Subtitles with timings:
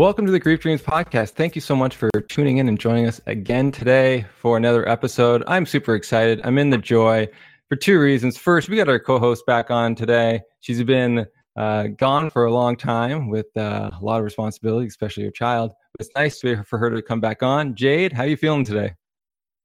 [0.00, 1.32] Welcome to the Grief Dreams podcast.
[1.32, 5.44] Thank you so much for tuning in and joining us again today for another episode.
[5.46, 6.40] I'm super excited.
[6.42, 7.28] I'm in the joy
[7.68, 8.38] for two reasons.
[8.38, 10.40] First, we got our co-host back on today.
[10.60, 15.24] She's been uh, gone for a long time with uh, a lot of responsibility, especially
[15.24, 15.72] your child.
[15.98, 17.74] It's nice for her to come back on.
[17.74, 18.94] Jade, how are you feeling today?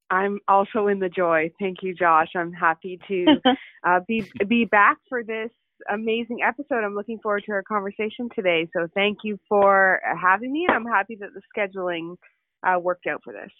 [0.09, 1.49] I'm also in the joy.
[1.61, 2.31] Thank you, Josh.
[2.35, 3.25] I'm happy to
[3.87, 5.49] uh, be be back for this
[5.91, 6.83] amazing episode.
[6.83, 8.67] I'm looking forward to our conversation today.
[8.75, 10.67] So thank you for having me.
[10.69, 12.15] I'm happy that the scheduling
[12.65, 13.51] uh, worked out for this.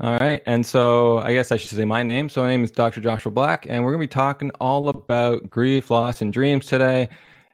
[0.00, 0.42] All right.
[0.46, 2.28] And so I guess I should say my name.
[2.28, 3.00] So my name is Dr.
[3.00, 7.08] Joshua Black, and we're going to be talking all about grief, loss, and dreams today.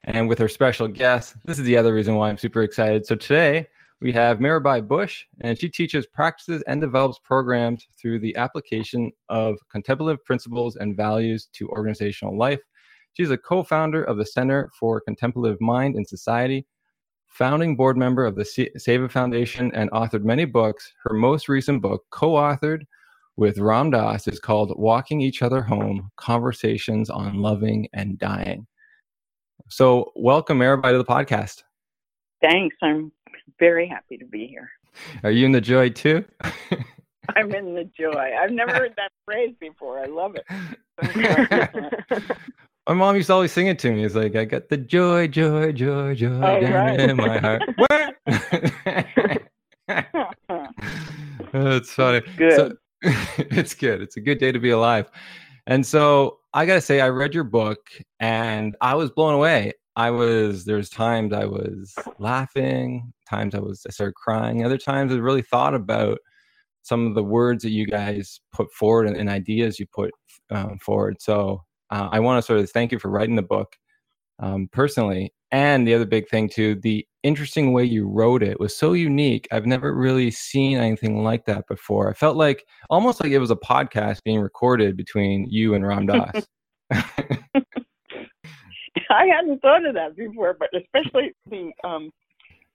[0.05, 3.05] And with our special guest, this is the other reason why I'm super excited.
[3.05, 3.67] So today
[4.01, 9.59] we have Mirabai Bush, and she teaches practices and develops programs through the application of
[9.71, 12.61] contemplative principles and values to organizational life.
[13.15, 16.67] She's a co founder of the Center for Contemplative Mind in Society,
[17.27, 20.93] founding board member of the Seva Foundation, and authored many books.
[21.05, 22.83] Her most recent book, co authored
[23.37, 28.67] with Ram Dass, is called Walking Each Other Home Conversations on Loving and Dying.
[29.69, 31.63] So, welcome, everybody, to the podcast.
[32.41, 32.77] Thanks.
[32.83, 33.13] I'm
[33.59, 34.71] very happy to be here.
[35.23, 36.25] Are you in the joy too?
[37.37, 38.33] I'm in the joy.
[38.41, 40.01] I've never heard that phrase before.
[40.01, 40.45] I love it.
[42.91, 44.03] My mom used to always sing it to me.
[44.03, 46.99] It's like I got the joy, joy, joy, joy oh, down right.
[46.99, 47.63] in my heart.
[51.53, 52.23] That's funny.
[52.37, 52.57] Good.
[52.57, 52.73] So,
[53.39, 54.03] it's good.
[54.03, 55.09] It's a good day to be alive.
[55.69, 57.79] And so I gotta say, I read your book
[58.19, 59.75] and I was blown away.
[59.95, 65.13] I was there's times I was laughing, times I was I started crying, other times
[65.13, 66.19] I really thought about
[66.83, 70.11] some of the words that you guys put forward and, and ideas you put
[70.51, 71.23] um, forward.
[71.23, 73.77] So uh, I want to sort of thank you for writing the book
[74.39, 75.33] um, personally.
[75.53, 79.49] And the other big thing too, the interesting way you wrote it was so unique.
[79.51, 82.09] I've never really seen anything like that before.
[82.09, 86.07] I felt like almost like it was a podcast being recorded between you and Ram
[86.07, 86.47] Dass.
[89.11, 92.11] I hadn't thought of that before, but especially the um,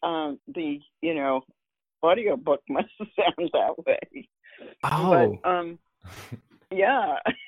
[0.03, 1.41] um, the you know
[2.03, 4.27] audio book must sound that way.
[4.83, 5.79] Oh, but, um,
[6.71, 7.17] yeah,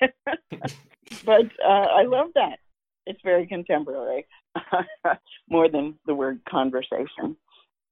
[1.24, 2.58] but uh, I love that.
[3.06, 4.26] It's very contemporary,
[5.48, 7.36] more than the word conversation.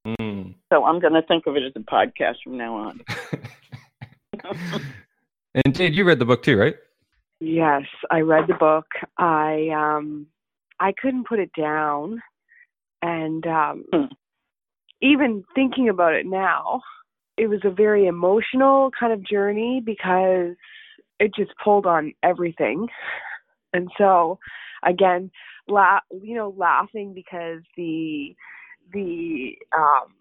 [0.07, 0.55] Mm.
[0.71, 3.01] So I'm going to think of it as a podcast from now on.
[5.65, 6.75] and Jade, you read the book too, right?
[7.39, 8.85] Yes, I read the book.
[9.17, 10.27] I um
[10.79, 12.21] I couldn't put it down
[13.01, 14.05] and um Hmm.
[15.01, 16.81] even thinking about it now,
[17.37, 20.55] it was a very emotional kind of journey because
[21.19, 22.87] it just pulled on everything.
[23.73, 24.39] And so
[24.83, 25.31] again,
[25.67, 28.35] la- you know, laughing because the
[28.93, 30.13] the um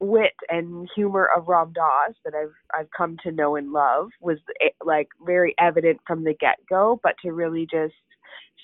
[0.00, 4.38] wit and humor of Ram Dass that I've I've come to know and love was
[4.62, 7.94] eh, like very evident from the get go, but to really just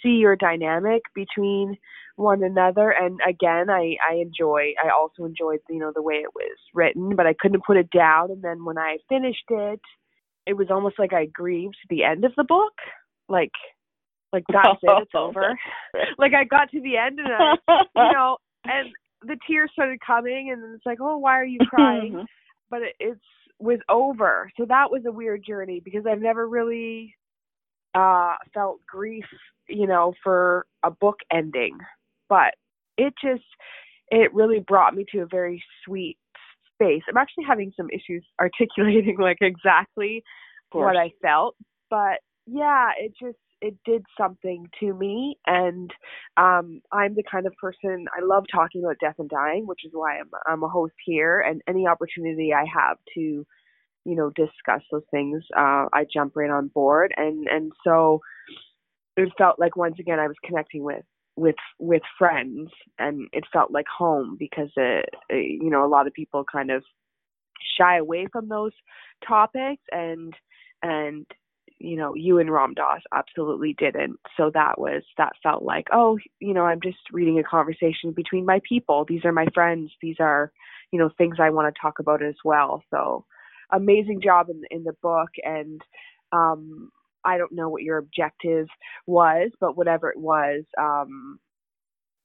[0.02, 1.76] see your dynamic between
[2.16, 6.34] one another and again I I enjoy I also enjoyed you know the way it
[6.34, 9.80] was written, but I couldn't put it down and then when I finished it
[10.46, 12.72] it was almost like I grieved the end of the book.
[13.28, 13.52] Like
[14.32, 15.58] like that's it, it's over.
[16.18, 17.54] like I got to the end and I
[17.96, 18.90] you know and
[19.22, 22.26] the tears started coming and then it's like oh why are you crying?
[22.70, 23.20] But it, it's
[23.60, 24.50] was over.
[24.56, 27.14] So that was a weird journey because i've never really
[27.94, 29.26] uh felt grief
[29.68, 31.78] you know for a book ending.
[32.28, 32.54] But
[32.96, 33.44] it just
[34.10, 36.18] it really brought me to a very sweet
[36.84, 40.22] space i'm actually having some issues articulating like exactly
[40.72, 41.56] what i felt.
[41.90, 45.38] But yeah it just it did something to me.
[45.46, 45.90] And
[46.36, 49.92] um i'm the kind of person i love talking about death and dying which is
[49.94, 51.40] why i'm i'm a host here.
[51.40, 53.46] And any opportunity i have to
[54.04, 57.14] you know discuss those things uh i jump right on board.
[57.16, 58.20] And and so
[59.16, 61.04] it felt like once again i was connecting with
[61.36, 66.06] with with friends and it felt like home because it, it you know a lot
[66.06, 66.82] of people kind of
[67.78, 68.72] shy away from those
[69.26, 70.34] topics and
[70.82, 71.26] and
[71.78, 74.18] you know, you and Ram Dass absolutely didn't.
[74.36, 78.46] So that was that felt like, oh, you know, I'm just reading a conversation between
[78.46, 79.04] my people.
[79.06, 79.90] These are my friends.
[80.00, 80.52] These are,
[80.92, 82.82] you know, things I want to talk about as well.
[82.90, 83.24] So
[83.70, 85.80] amazing job in in the book and
[86.32, 86.90] um
[87.24, 88.66] I don't know what your objective
[89.06, 91.38] was, but whatever it was, um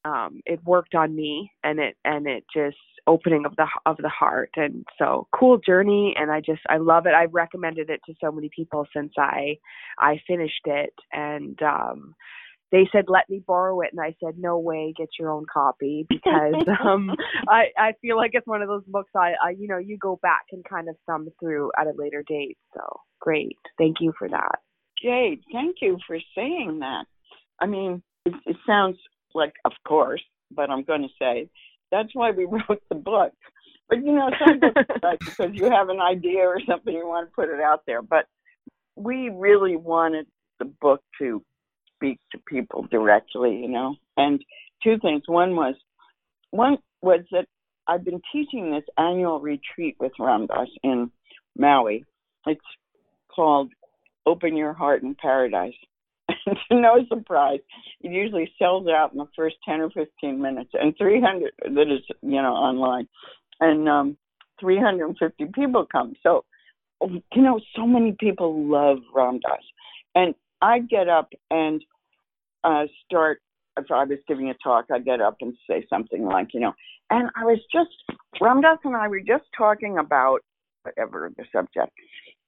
[0.06, 4.10] um it worked on me and it and it just opening of the of the
[4.10, 4.52] heart.
[4.56, 7.14] And so cool journey and i just i love it.
[7.14, 9.58] I've recommended it to so many people since i
[10.00, 10.94] i finished it.
[11.12, 12.16] And um
[12.72, 13.90] they said let me borrow it.
[13.92, 17.12] And I said no way get your own copy because um
[17.50, 20.18] I I feel like it's one of those books I, I you know you go
[20.22, 22.58] back and kind of thumb through at a later date.
[22.74, 23.58] So great.
[23.78, 24.60] Thank you for that
[25.02, 27.06] Jade thank you for saying that
[27.60, 28.98] I mean it, it sounds
[29.34, 31.50] like of course but I'm going to say
[31.92, 33.34] that's why we wrote the book
[33.88, 37.30] but you know some books like because you have an idea or something you want
[37.30, 38.26] to put it out there but
[38.96, 40.28] we really wanted
[40.60, 41.42] the book to
[41.96, 43.96] speak to people directly, you know.
[44.18, 44.44] And
[44.84, 45.24] two things.
[45.28, 45.76] One was
[46.52, 47.46] one was that
[47.88, 51.12] I've been teaching this annual retreat with Ram Dass in
[51.58, 52.06] Maui.
[52.46, 52.62] It's
[53.34, 53.72] called
[54.30, 55.74] Open Your Heart in Paradise.
[56.72, 57.60] No surprise,
[58.02, 62.02] it usually sells out in the first 10 or 15 minutes, and 300 that is,
[62.22, 63.08] you know, online,
[63.60, 64.18] and um,
[64.60, 66.14] 350 people come.
[66.22, 66.46] So,
[67.02, 69.64] you know, so many people love Ram Dass.
[70.16, 71.84] And I get up and
[72.64, 73.42] uh, start.
[73.78, 76.74] If I was giving a talk, I'd get up and say something like, you know,
[77.10, 80.40] and I was just Ram Dass and I were just talking about
[80.84, 81.94] whatever the subject,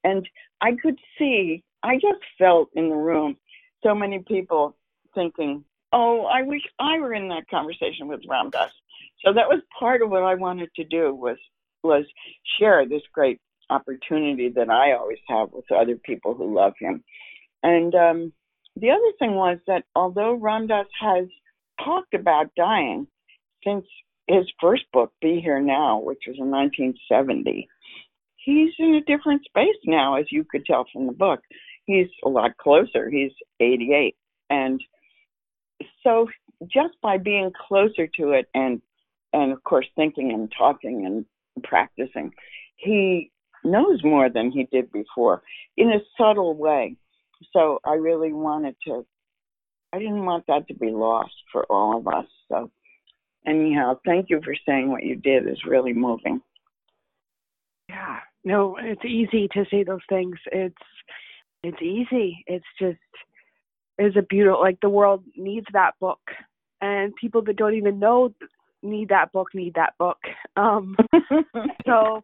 [0.03, 0.27] and
[0.61, 3.37] I could see, I just felt in the room
[3.83, 4.75] so many people
[5.15, 8.71] thinking, oh, I wish I were in that conversation with Ram Dass.
[9.23, 11.37] So that was part of what I wanted to do was
[11.83, 12.05] was
[12.59, 13.39] share this great
[13.69, 17.03] opportunity that I always have with other people who love him.
[17.63, 18.33] And um,
[18.75, 21.25] the other thing was that although Ram Dass has
[21.83, 23.07] talked about dying
[23.63, 23.85] since
[24.27, 27.67] his first book, Be Here Now, which was in 1970,
[28.37, 31.41] he's in a different space now, as you could tell from the book.
[31.85, 33.09] He's a lot closer.
[33.09, 34.15] He's 88.
[34.49, 34.81] And
[36.03, 36.27] so
[36.71, 38.81] just by being closer to it and
[39.33, 41.25] and of course thinking and talking and
[41.63, 42.33] practicing,
[42.75, 43.31] he
[43.63, 45.41] knows more than he did before
[45.77, 46.97] in a subtle way
[47.53, 49.05] so I really wanted to.
[49.93, 52.25] I didn't want that to be lost for all of us.
[52.49, 52.71] So
[53.45, 56.41] anyhow, thank you for saying what you did is really moving.
[57.89, 58.19] Yeah.
[58.43, 60.37] No, it's easy to say those things.
[60.51, 60.75] It's
[61.63, 62.43] it's easy.
[62.47, 62.99] It's just
[63.97, 66.21] it's a beautiful like the world needs that book.
[66.81, 68.33] And people that don't even know
[68.81, 70.17] need that book need that book.
[70.55, 70.95] Um
[71.85, 72.21] so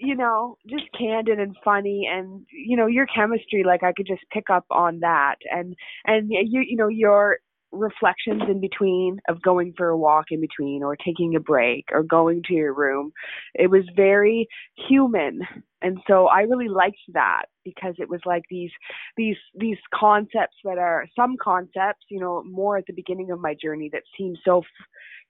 [0.00, 4.22] you know, just candid and funny and you know, your chemistry like I could just
[4.32, 5.74] pick up on that and
[6.04, 7.38] and you you know, your
[7.72, 12.02] reflections in between of going for a walk in between or taking a break or
[12.02, 13.12] going to your room.
[13.54, 14.48] It was very
[14.88, 15.40] human.
[15.82, 18.70] And so I really liked that because it was like these
[19.16, 23.54] these these concepts that are some concepts, you know, more at the beginning of my
[23.60, 24.62] journey that seem so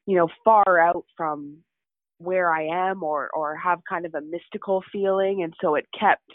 [0.06, 1.58] you know far out from
[2.18, 6.30] where I am or or have kind of a mystical feeling and so it kept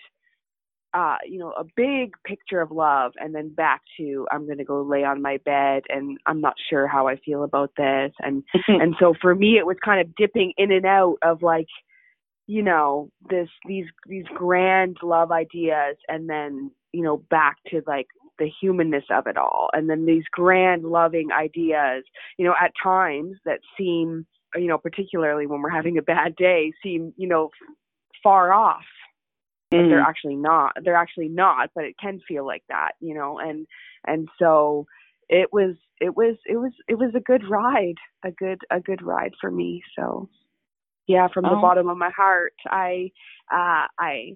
[0.94, 4.64] uh you know a big picture of love and then back to I'm going to
[4.64, 8.44] go lay on my bed and I'm not sure how I feel about this and
[8.68, 11.68] and so for me it was kind of dipping in and out of like
[12.48, 18.08] you know this these these grand love ideas and then you know back to like
[18.40, 22.04] the humanness of it all and then these grand loving ideas
[22.38, 26.72] you know at times that seem you know, particularly when we're having a bad day,
[26.82, 27.50] seem, you know,
[28.22, 28.84] far off.
[29.74, 29.90] Mm.
[29.90, 30.74] They're actually not.
[30.84, 33.40] They're actually not, but it can feel like that, you know.
[33.40, 33.68] And
[34.06, 34.86] and so
[35.30, 39.02] it was it was it was it was a good ride, a good a good
[39.02, 39.82] ride for me.
[39.98, 40.30] So
[41.08, 41.56] yeah, from oh.
[41.56, 43.12] the bottom of my heart, I
[43.52, 44.36] uh I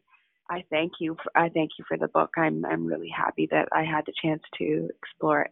[0.49, 2.31] I thank you for, I thank you for the book.
[2.37, 5.51] I'm I'm really happy that I had the chance to explore it.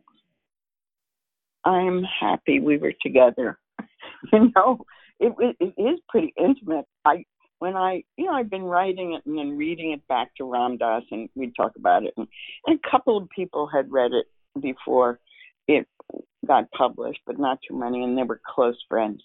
[1.64, 3.58] I'm happy we were together.
[4.34, 4.86] you know,
[5.20, 6.86] it, it is pretty intimate.
[7.04, 7.26] I
[7.66, 10.78] when I, you know, I've been writing it and then reading it back to Ram
[10.78, 12.14] Dass, and we'd talk about it.
[12.16, 12.28] And,
[12.68, 14.28] and a couple of people had read it
[14.62, 15.20] before
[15.68, 15.88] it
[16.46, 19.24] got published, but not too many, and they were close friends.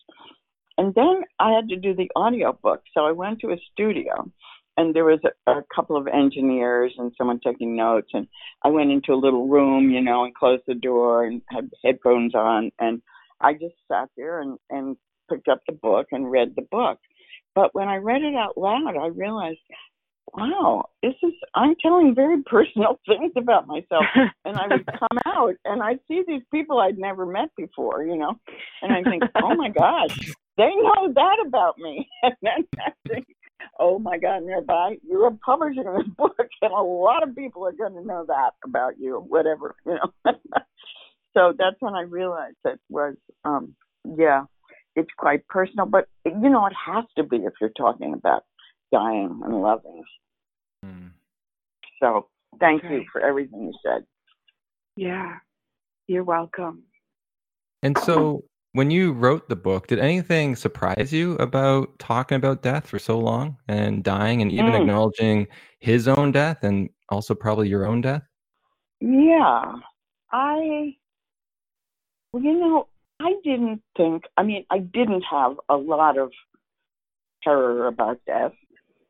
[0.79, 4.33] And then I had to do the audio book, so I went to a studio,
[4.79, 8.27] and there was a, a couple of engineers and someone taking notes, and
[8.65, 12.35] I went into a little room, you know, and closed the door and had headphones
[12.35, 13.03] on, and
[13.39, 14.97] I just sat there and, and
[15.29, 16.99] picked up the book and read the book.
[17.55, 19.59] But when I read it out loud, I realized,
[20.35, 24.05] wow, this is, I'm telling very personal things about myself.
[24.45, 28.17] And I would come out and I'd see these people I'd never met before, you
[28.17, 28.35] know,
[28.83, 30.17] and I think, oh my gosh,
[30.57, 32.09] they know that about me.
[32.23, 33.27] And then I think,
[33.79, 37.67] oh my God, Mirabai, you're a publisher of this book, and a lot of people
[37.67, 40.35] are going to know that about you, whatever, you know
[41.35, 43.15] so that's when I realized it was,
[43.45, 43.75] um,
[44.17, 44.45] yeah,
[44.97, 48.45] it's quite personal, but you know, it has to be if you're talking about
[48.93, 50.03] dying and loving.
[50.85, 51.11] Mm.
[52.01, 52.29] So
[52.59, 52.95] thank okay.
[52.95, 54.05] you for everything you said.
[54.97, 55.37] Yeah.
[56.09, 56.83] You're welcome.
[57.83, 58.43] And so,
[58.73, 63.19] when you wrote the book, did anything surprise you about talking about death for so
[63.19, 64.81] long and dying and even Mm.
[64.81, 65.47] acknowledging
[65.79, 68.23] his own death and also probably your own death?
[69.01, 69.77] Yeah,
[70.31, 70.97] I,
[72.33, 72.89] well, you know,
[73.21, 76.33] I didn't think, I mean, I didn't have a lot of
[77.45, 78.53] terror about death.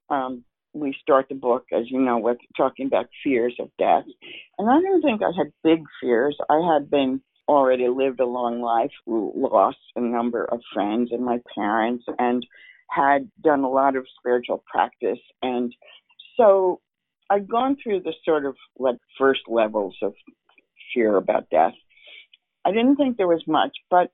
[0.09, 4.05] Um, we start the book, as you know, with talking about fears of death.
[4.59, 6.37] And I don't think I had big fears.
[6.49, 11.39] I had been already lived a long life, lost a number of friends and my
[11.55, 12.45] parents, and
[12.89, 15.19] had done a lot of spiritual practice.
[15.43, 15.73] And
[16.37, 16.81] so
[17.29, 20.15] I'd gone through the sort of like first levels of
[20.93, 21.75] fear about death.
[22.65, 24.11] I didn't think there was much, but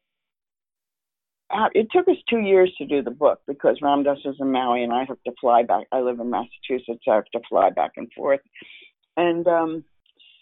[1.74, 4.82] it took us two years to do the book because Ram Dass is in Maui
[4.82, 5.86] and I have to fly back.
[5.92, 8.40] I live in Massachusetts, so I have to fly back and forth.
[9.16, 9.84] And um,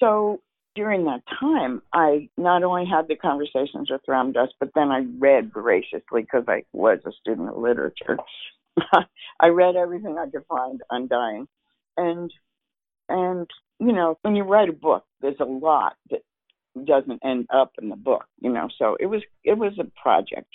[0.01, 0.41] so
[0.75, 5.05] during that time, I not only had the conversations with Ram Dass, but then I
[5.19, 8.19] read voraciously because I was a student of literature.
[9.41, 11.47] I read everything I could find on dying,
[11.97, 12.33] and
[13.09, 16.23] and you know when you write a book, there's a lot that
[16.83, 18.69] doesn't end up in the book, you know.
[18.79, 20.51] So it was it was a project,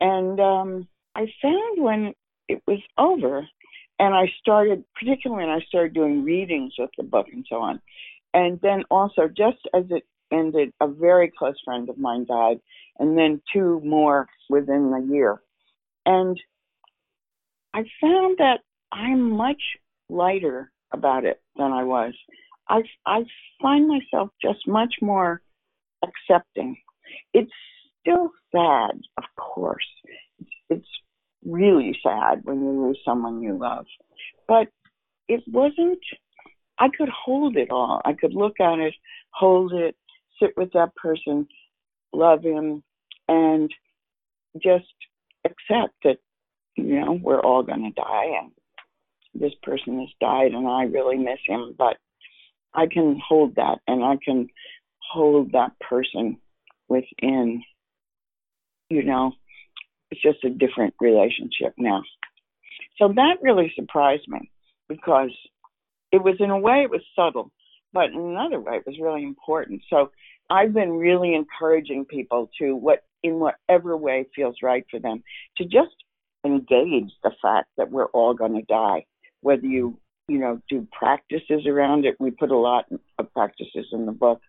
[0.00, 2.14] and um, I found when
[2.48, 3.46] it was over,
[3.98, 7.80] and I started, particularly when I started doing readings with the book and so on,
[8.34, 12.60] and then also just as it ended, a very close friend of mine died,
[12.98, 15.40] and then two more within the year,
[16.06, 16.38] and
[17.74, 18.60] I found that
[18.92, 19.62] I'm much
[20.08, 22.14] lighter about it than I was.
[22.68, 23.24] I I
[23.60, 25.42] find myself just much more
[26.02, 26.76] accepting.
[27.34, 27.50] It's
[28.00, 29.86] still sad, of course.
[30.70, 30.86] It's,
[31.44, 33.86] really sad when you lose someone you love,
[34.46, 34.68] but
[35.28, 36.00] it wasn't.
[36.78, 38.00] I could hold it all.
[38.04, 38.94] I could look at it,
[39.30, 39.96] hold it,
[40.40, 41.48] sit with that person,
[42.12, 42.82] love him,
[43.26, 43.70] and
[44.62, 44.86] just
[45.44, 46.18] accept that
[46.76, 48.52] you know we're all going to die and
[49.34, 51.96] this person has died and I really miss him, but
[52.74, 54.48] I can hold that and I can
[55.10, 56.38] hold that person
[56.88, 57.62] within,
[58.90, 59.32] you know,
[60.10, 62.02] it's just a different relationship now.
[62.98, 64.50] So that really surprised me
[64.88, 65.30] because
[66.12, 67.50] it was, in a way, it was subtle,
[67.92, 69.82] but in another way, it was really important.
[69.90, 70.10] So
[70.50, 75.22] I've been really encouraging people to, what in whatever way feels right for them,
[75.58, 75.94] to just
[76.44, 79.04] engage the fact that we're all going to die
[79.40, 79.98] whether you
[80.28, 82.84] you know do practices around it we put a lot
[83.18, 84.40] of practices in the book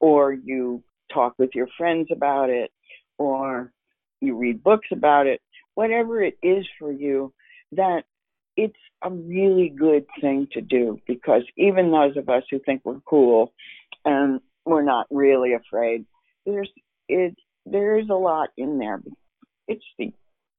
[0.00, 0.82] or you
[1.12, 2.70] talk with your friends about it
[3.18, 3.72] or
[4.20, 5.40] you read books about it
[5.74, 7.32] whatever it is for you
[7.72, 8.04] that
[8.56, 11.00] it's a really good thing to do.
[11.06, 13.52] Because even those of us who think we're cool
[14.04, 16.06] and we're not really afraid
[16.46, 16.70] there's
[17.08, 17.36] it
[17.66, 19.00] there's a lot in there.
[19.66, 20.12] It's the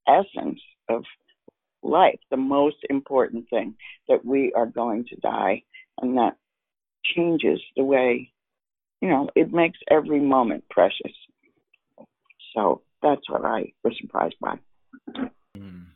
[0.08, 1.04] essence of
[1.82, 3.76] life, the most important thing
[4.08, 5.62] that we are going to die,
[6.00, 6.36] and that
[7.04, 8.32] changes the way,
[9.00, 11.12] you know, it makes every moment precious.
[12.54, 14.58] So that's what I was surprised by.
[15.56, 15.86] Mm.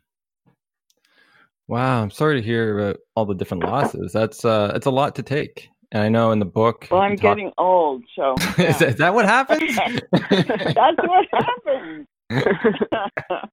[1.66, 4.12] Wow, I'm sorry to hear about all the different losses.
[4.12, 5.68] That's uh, it's a lot to take.
[5.92, 6.88] And I know in the book.
[6.90, 8.34] Well, I'm talk- getting old, so.
[8.58, 8.64] Yeah.
[8.70, 9.76] is, that, is, that, what happens?
[10.12, 12.06] that's what happens.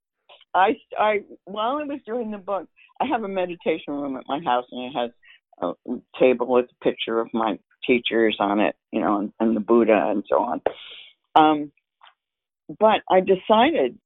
[0.53, 2.67] I, I, while I was doing the book,
[2.99, 5.11] I have a meditation room at my house, and it has
[5.61, 5.73] a
[6.19, 10.07] table with a picture of my teachers on it, you know, and, and the Buddha
[10.09, 10.61] and so on.
[11.35, 11.71] Um,
[12.79, 13.97] but I decided,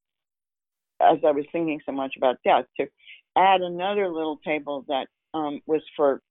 [1.01, 2.87] as I was thinking so much about death, to
[3.35, 6.21] add another little table that um, was for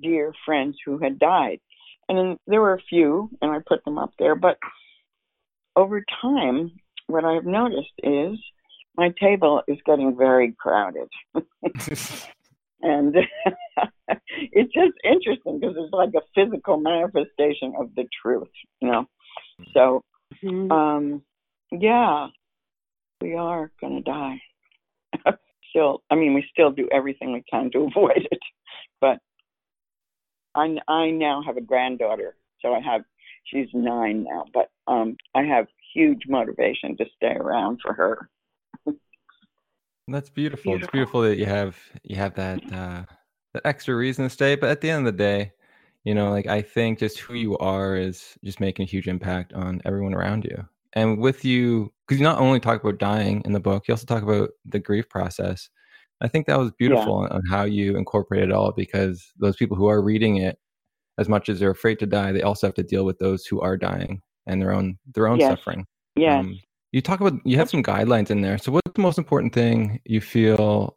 [0.00, 1.60] dear friends who had died.
[2.08, 4.34] And then there were a few, and I put them up there.
[4.34, 4.58] But
[5.76, 6.72] over time,
[7.06, 8.38] what I've noticed is
[8.96, 11.08] my table is getting very crowded.
[12.82, 13.14] and
[14.52, 18.48] it's just interesting because it's like a physical manifestation of the truth,
[18.80, 19.06] you know.
[19.72, 20.02] So,
[20.42, 20.70] Mhm.
[20.70, 21.22] um,
[21.72, 22.28] yeah,
[23.20, 24.40] we are going to die.
[25.70, 28.40] still, I mean, we still do everything we can to avoid it,
[29.00, 29.18] but
[30.54, 33.02] I, I now have a granddaughter, so I have
[33.44, 38.28] she's nine now, but um, I have huge motivation to stay around for her.
[40.08, 40.76] That's beautiful.
[40.76, 41.22] It's Beautiful.
[41.22, 43.04] that you have you have that uh
[43.54, 44.56] that extra reason to stay.
[44.56, 45.52] But at the end of the day,
[46.04, 49.52] you know, like I think just who you are is just making a huge impact
[49.52, 50.66] on everyone around you.
[50.94, 54.06] And with you, because you not only talk about dying in the book, you also
[54.06, 55.68] talk about the grief process.
[56.20, 59.76] I think that was beautiful on, on how you incorporate it all because those people
[59.76, 60.58] who are reading it,
[61.18, 63.60] as much as they're afraid to die, they also have to deal with those who
[63.60, 65.50] are dying and their own their own Yes.
[65.50, 65.86] suffering.
[66.16, 66.38] Yeah.
[66.40, 66.58] Um,
[66.92, 68.58] you talk about you have some guidelines in there.
[68.58, 70.96] So what's the most important thing you feel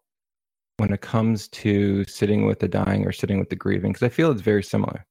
[0.77, 3.91] when it comes to sitting with the dying or sitting with the grieving?
[3.91, 5.05] Because I feel it's very similar.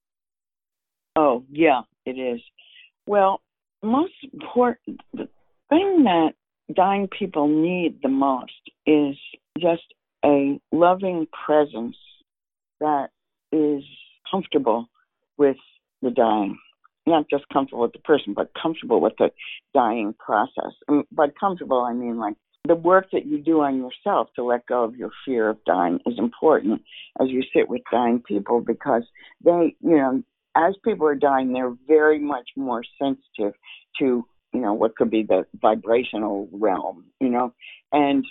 [1.16, 2.40] Oh, yeah, it is.
[3.06, 3.42] Well,
[3.82, 5.28] most important, the
[5.68, 6.32] thing that
[6.74, 8.52] dying people need the most
[8.86, 9.16] is
[9.58, 9.82] just
[10.24, 11.96] a loving presence
[12.80, 13.10] that
[13.50, 13.82] is
[14.30, 14.88] comfortable
[15.36, 15.56] with
[16.00, 16.58] the dying.
[17.06, 19.30] Not just comfortable with the person, but comfortable with the
[19.74, 20.72] dying process.
[20.88, 22.34] And by comfortable, I mean like
[22.66, 25.98] the work that you do on yourself to let go of your fear of dying
[26.06, 26.82] is important
[27.20, 29.02] as you sit with dying people because
[29.44, 30.22] they, you know,
[30.54, 33.54] as people are dying, they're very much more sensitive
[33.98, 37.52] to, you know, what could be the vibrational realm, you know,
[37.90, 38.24] and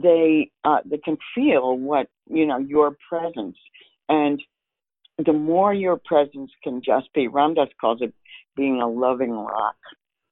[0.00, 3.56] they uh, they can feel what you know your presence,
[4.08, 4.42] and
[5.18, 7.28] the more your presence can just be.
[7.28, 8.14] Ram Dass calls it
[8.56, 9.76] being a loving rock.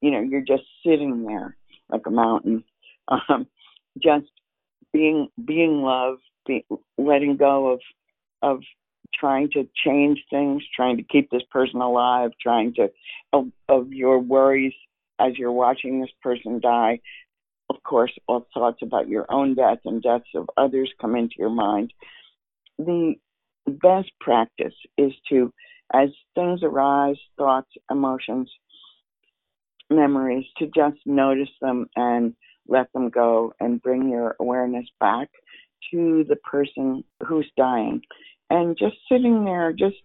[0.01, 1.55] You know, you're just sitting there
[1.89, 2.63] like a mountain,
[3.07, 3.47] um,
[4.01, 4.27] just
[4.91, 6.65] being being love, be,
[6.97, 7.79] letting go of
[8.41, 8.61] of
[9.13, 12.89] trying to change things, trying to keep this person alive, trying to
[13.31, 14.73] of, of your worries
[15.19, 16.99] as you're watching this person die.
[17.69, 21.49] Of course, all thoughts about your own death and deaths of others come into your
[21.49, 21.93] mind.
[22.77, 23.15] The
[23.71, 25.53] best practice is to,
[25.93, 28.51] as things arise, thoughts, emotions,
[29.89, 32.35] memories, to just notice them and
[32.67, 35.29] let them go and bring your awareness back
[35.91, 38.01] to the person who's dying
[38.49, 39.97] and just sitting there, just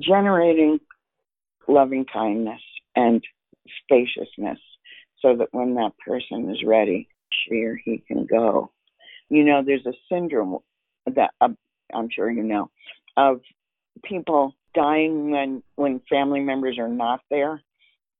[0.00, 0.78] generating
[1.66, 2.60] loving kindness
[2.94, 3.22] and
[3.82, 4.58] spaciousness
[5.20, 8.70] so that when that person is ready, she or he can go.
[9.28, 10.58] You know, there's a syndrome
[11.14, 11.48] that uh,
[11.94, 12.70] I'm sure you know
[13.16, 13.40] of
[14.04, 17.62] people dying when when family members are not there.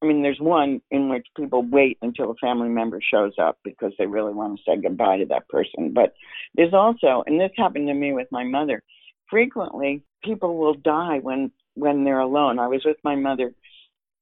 [0.01, 3.93] I mean, there's one in which people wait until a family member shows up because
[3.99, 5.93] they really want to say goodbye to that person.
[5.93, 6.15] But
[6.55, 8.83] there's also, and this happened to me with my mother,
[9.29, 12.59] frequently people will die when when they're alone.
[12.59, 13.53] I was with my mother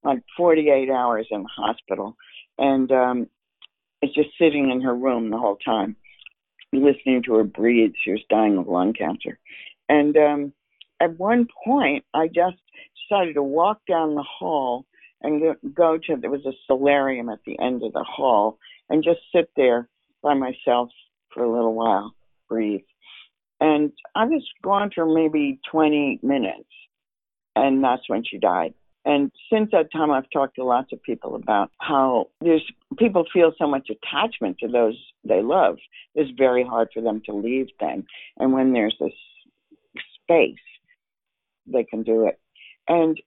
[0.03, 2.15] like 48 hours in the hospital,
[2.57, 3.27] and um,
[4.01, 5.95] it's just sitting in her room the whole time,
[6.73, 7.93] listening to her breathe.
[8.03, 9.39] She was dying of lung cancer,
[9.89, 10.53] and um,
[10.99, 12.57] at one point, I just
[13.09, 14.85] decided to walk down the hall
[15.21, 19.19] and go, to there was a solarium at the end of the hall and just
[19.33, 19.89] sit there
[20.21, 20.89] by myself
[21.33, 22.13] for a little while,
[22.47, 22.81] breathe.
[23.59, 26.69] And I was gone for maybe 20 minutes,
[27.55, 28.73] and that's when she died.
[29.07, 33.53] And since that time, I've talked to lots of people about how there's people feel
[33.57, 35.77] so much attachment to those they love.
[36.13, 38.05] It's very hard for them to leave them.
[38.37, 39.13] And when there's this
[40.21, 40.59] space,
[41.65, 42.37] they can do it.
[42.89, 43.17] And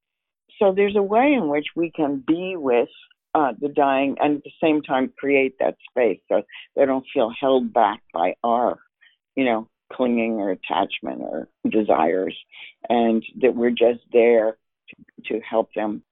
[0.58, 2.90] so there's a way in which we can be with
[3.34, 6.42] uh, the dying and at the same time create that space so
[6.76, 8.78] they don't feel held back by our,
[9.34, 12.36] you know, clinging or attachment or desires,
[12.90, 14.58] and that we're just there
[14.90, 16.02] to, to help them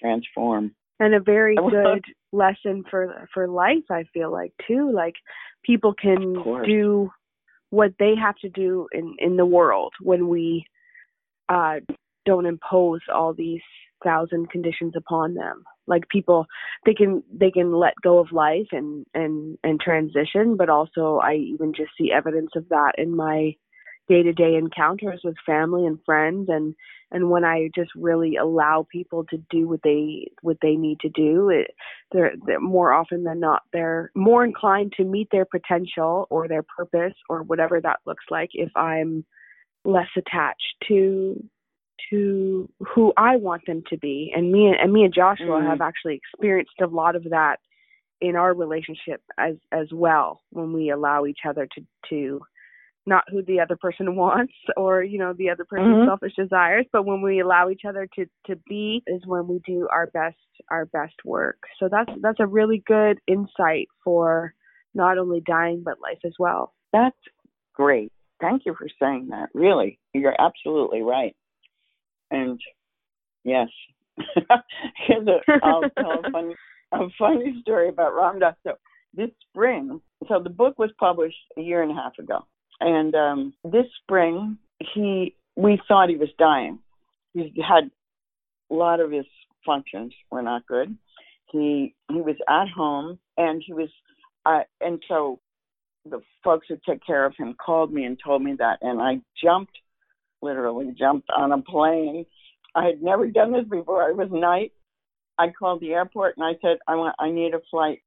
[0.00, 0.74] transform.
[1.00, 4.90] and a very good lesson for for life i feel like too.
[4.92, 5.14] Like
[5.64, 6.34] people can
[6.66, 7.10] do
[7.70, 10.64] what they have to do in in the world when we
[11.48, 11.76] uh
[12.26, 13.60] don't impose all these
[14.02, 15.64] thousand conditions upon them.
[15.86, 16.46] Like people
[16.86, 21.34] they can they can let go of life and and and transition but also i
[21.34, 23.54] even just see evidence of that in my
[24.08, 26.74] day-to-day encounters with family and friends and
[27.10, 31.08] and when i just really allow people to do what they what they need to
[31.08, 31.70] do it
[32.12, 36.64] they're, they're more often than not they're more inclined to meet their potential or their
[36.76, 39.24] purpose or whatever that looks like if i'm
[39.84, 41.42] less attached to
[42.10, 44.32] to who I want them to be.
[44.34, 45.66] And me and me and Joshua Mhm.
[45.66, 47.60] have actually experienced a lot of that
[48.20, 52.42] in our relationship as as well when we allow each other to to
[53.06, 56.06] not who the other person wants or you know the other person's Mhm.
[56.06, 59.88] selfish desires but when we allow each other to to be is when we do
[59.92, 60.36] our best
[60.70, 64.54] our best work so that's that's a really good insight for
[64.94, 67.16] not only dying but life as well That's
[67.74, 68.12] great.
[68.40, 69.48] Thank you for saying that.
[69.54, 71.34] Really, you're absolutely right.
[72.30, 72.60] And
[73.44, 73.68] yes,
[75.06, 76.54] here's a, I'll tell a funny,
[76.92, 78.54] a funny story about Ram Dass.
[78.64, 78.74] So
[79.14, 82.44] this spring, so the book was published a year and a half ago,
[82.84, 84.58] and um, this spring
[84.94, 86.78] he we thought he was dying.
[87.32, 87.90] He had
[88.70, 89.26] a lot of his
[89.64, 90.96] functions were not good.
[91.50, 93.88] He he was at home and he was,
[94.46, 95.40] uh, and so
[96.08, 99.20] the folks who took care of him called me and told me that, and I
[99.42, 99.72] jumped,
[100.42, 102.26] literally jumped on a plane.
[102.74, 104.10] I had never done this before.
[104.10, 104.72] It was night,
[105.38, 108.02] I called the airport and I said I want I need a flight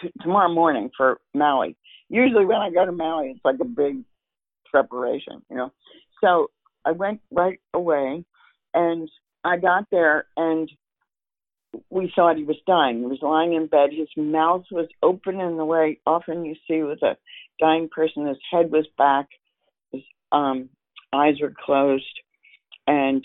[0.00, 1.76] t- tomorrow morning for Maui.
[2.08, 4.04] Usually when I go to Maui, it's like a big
[4.72, 5.72] preparation, you know.
[6.22, 6.50] So
[6.84, 8.24] I went right away,
[8.74, 9.08] and
[9.44, 10.70] I got there and
[11.90, 12.98] we thought he was dying.
[12.98, 13.90] He was lying in bed.
[13.92, 17.16] His mouth was open in the way often you see with a
[17.60, 18.26] dying person.
[18.26, 19.28] His head was back.
[19.90, 20.68] His um,
[21.12, 22.20] eyes were closed,
[22.86, 23.24] and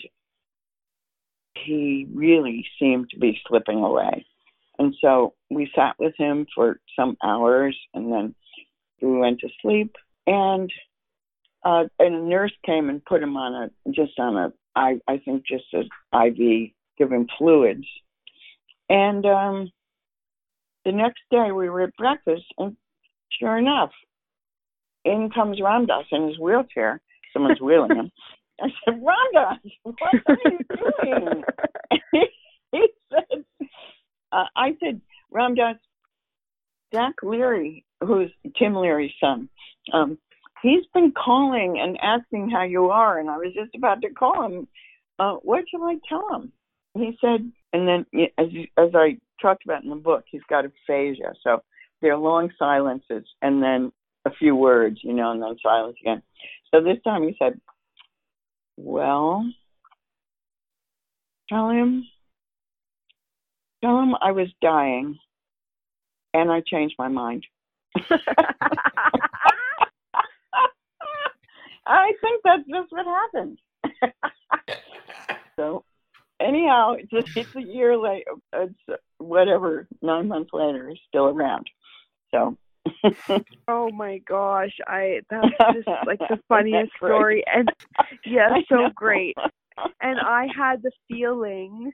[1.64, 4.24] he really seemed to be slipping away.
[4.78, 8.34] And so we sat with him for some hours, and then
[9.02, 9.96] we went to sleep.
[10.26, 10.70] And
[11.64, 15.18] uh, and a nurse came and put him on a just on a I I
[15.18, 17.86] think just an IV, give him fluids.
[18.88, 19.70] And um,
[20.84, 22.76] the next day we were at breakfast, and
[23.38, 23.90] sure enough,
[25.04, 27.00] in comes Ram Dass in his wheelchair.
[27.32, 28.10] Someone's wheeling him.
[28.60, 30.58] I said, Ram Dass, what are you
[31.04, 31.44] doing?
[32.72, 33.44] he said,
[34.32, 35.76] uh, I said, Ram Dass,
[36.92, 39.48] Jack Leary, who's Tim Leary's son,
[39.92, 40.18] um,
[40.62, 44.44] he's been calling and asking how you are, and I was just about to call
[44.44, 44.68] him.
[45.18, 46.52] Uh, what shall I tell him?
[46.94, 48.06] He said, and then
[48.38, 51.62] as as I talked about in the book, he's got aphasia, so
[52.00, 53.92] there are long silences and then
[54.24, 56.22] a few words, you know, and then silence again.
[56.70, 57.60] So this time he said,
[58.76, 59.50] "Well,
[61.48, 62.06] tell him,
[63.82, 65.18] tell him I was dying,
[66.34, 67.46] and I changed my mind."
[71.88, 73.58] I think that's just what happened.
[75.56, 75.84] so,
[76.40, 78.32] anyhow, it's a, it's a year later.
[78.52, 81.68] It's whatever, nine months later, he's still around.
[82.30, 82.56] So.
[83.68, 87.68] oh my gosh, I that's just like the funniest story, and
[88.24, 89.36] yeah, so great.
[90.00, 91.92] And I had the feeling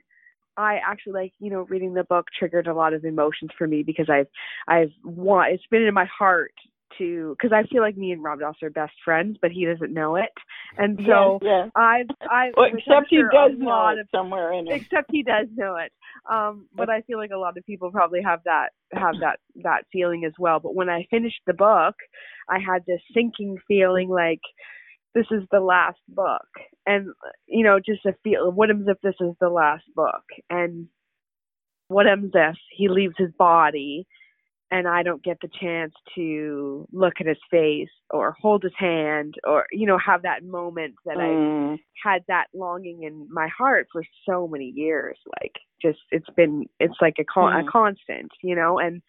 [0.57, 3.83] I actually like you know reading the book triggered a lot of emotions for me
[3.83, 4.27] because I've
[4.67, 6.53] I've want it's been in my heart
[6.97, 9.93] to because I feel like me and Ram Dass are best friends, but he doesn't
[9.93, 10.31] know it,
[10.77, 11.71] and so yes, yes.
[11.75, 14.81] I've I well, except he does know it of, somewhere in it.
[14.81, 15.91] Except he does know it,
[16.31, 19.83] um, but I feel like a lot of people probably have that have that that
[19.91, 20.59] feeling as well.
[20.59, 21.95] But when I finished the book,
[22.49, 24.41] I had this sinking feeling like
[25.13, 26.47] this is the last book,
[26.85, 27.07] and
[27.47, 28.51] you know just a feel.
[28.51, 30.23] What if this is the last book?
[30.49, 30.87] And
[31.87, 32.57] what if this?
[32.75, 34.07] He leaves his body
[34.71, 39.35] and I don't get the chance to look at his face or hold his hand
[39.43, 41.75] or you know have that moment that mm.
[41.75, 46.65] I had that longing in my heart for so many years like just it's been
[46.79, 47.67] it's like a con- mm.
[47.67, 49.01] a constant you know and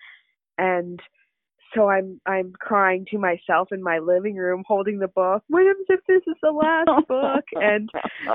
[0.59, 1.01] and
[1.75, 5.43] so I'm I'm crying to myself in my living room, holding the book.
[5.49, 7.45] What if this is the last book?
[7.53, 7.91] And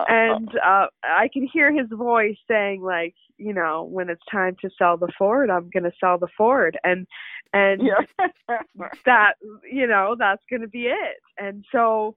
[0.08, 4.70] and uh, I can hear his voice saying like, you know, when it's time to
[4.78, 7.08] sell the Ford, I'm going to sell the Ford, and
[7.54, 8.28] and yeah.
[9.06, 9.34] that
[9.70, 11.18] you know that's going to be it.
[11.38, 12.16] And so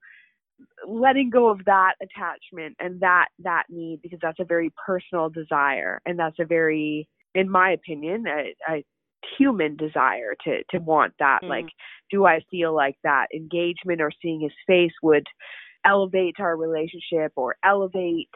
[0.86, 6.00] letting go of that attachment and that that need because that's a very personal desire
[6.06, 8.84] and that's a very in my opinion I, I
[9.38, 11.48] human desire to to want that mm.
[11.48, 11.66] like
[12.10, 15.26] do i feel like that engagement or seeing his face would
[15.84, 18.30] elevate our relationship or elevate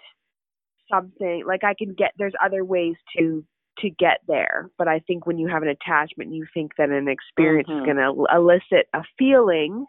[0.91, 3.45] something like i can get there's other ways to
[3.79, 7.09] to get there but i think when you have an attachment you think that an
[7.09, 7.81] experience mm-hmm.
[7.81, 9.87] is going to elicit a feeling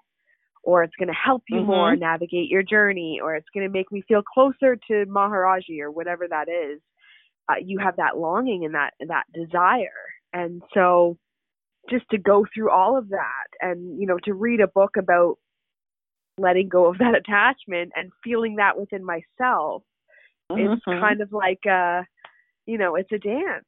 [0.61, 1.67] or it's going to help you mm-hmm.
[1.67, 5.91] more navigate your journey or it's going to make me feel closer to maharaji or
[5.91, 6.79] whatever that is
[7.49, 9.89] uh, you have that longing and that that desire
[10.33, 11.17] and so
[11.89, 15.37] just to go through all of that and, you know, to read a book about
[16.37, 19.83] letting go of that attachment and feeling that within myself,
[20.51, 20.73] mm-hmm.
[20.73, 22.05] it's kind of like a,
[22.65, 23.65] you know, it's a dance.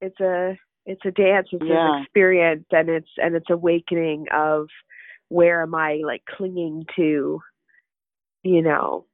[0.00, 1.48] It's a, it's a dance.
[1.52, 1.96] It's yeah.
[1.96, 4.68] an experience and it's, and it's awakening of
[5.28, 7.40] where am I like clinging to,
[8.42, 9.04] you know,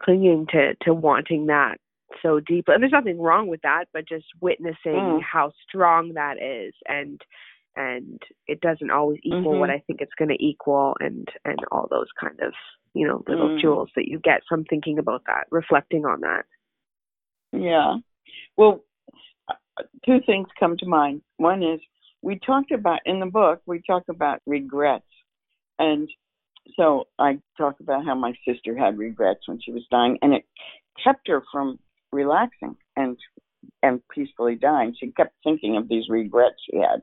[0.00, 1.78] clinging to, to wanting that
[2.22, 2.74] so deeply.
[2.74, 5.20] And there's nothing wrong with that, but just witnessing mm.
[5.22, 7.20] how strong that is and
[7.76, 9.60] and it doesn't always equal mm-hmm.
[9.60, 12.52] what I think it's going to equal and and all those kind of,
[12.94, 13.60] you know, little mm.
[13.60, 16.44] jewels that you get from thinking about that, reflecting on that.
[17.52, 17.96] Yeah.
[18.56, 18.84] Well,
[19.48, 19.54] uh,
[20.04, 21.22] two things come to mind.
[21.36, 21.80] One is
[22.22, 25.04] we talked about in the book, we talk about regrets.
[25.78, 26.08] And
[26.76, 30.44] so I talk about how my sister had regrets when she was dying and it
[31.02, 31.78] kept her from
[32.12, 33.16] relaxing and
[33.82, 34.94] and peacefully dying.
[34.98, 37.02] She kept thinking of these regrets she had.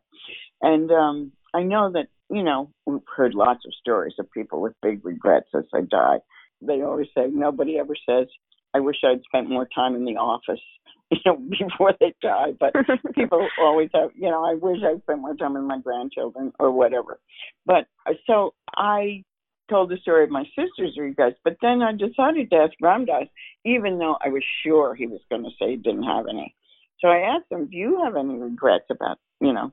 [0.61, 4.73] And um I know that, you know, we've heard lots of stories of people with
[4.81, 6.19] big regrets as they die.
[6.61, 8.27] They always say nobody ever says,
[8.73, 10.59] I wish I'd spent more time in the office
[11.11, 12.53] you know, before they die.
[12.59, 12.73] But
[13.15, 16.71] people always have, you know, I wish I'd spent more time with my grandchildren or
[16.71, 17.19] whatever.
[17.65, 19.23] But uh, so I
[19.69, 23.27] told the story of my sister's regrets, but then I decided to ask Ram Dass,
[23.65, 26.55] even though I was sure he was going to say he didn't have any.
[26.99, 29.71] So I asked him, "Do you have any regrets about, you know,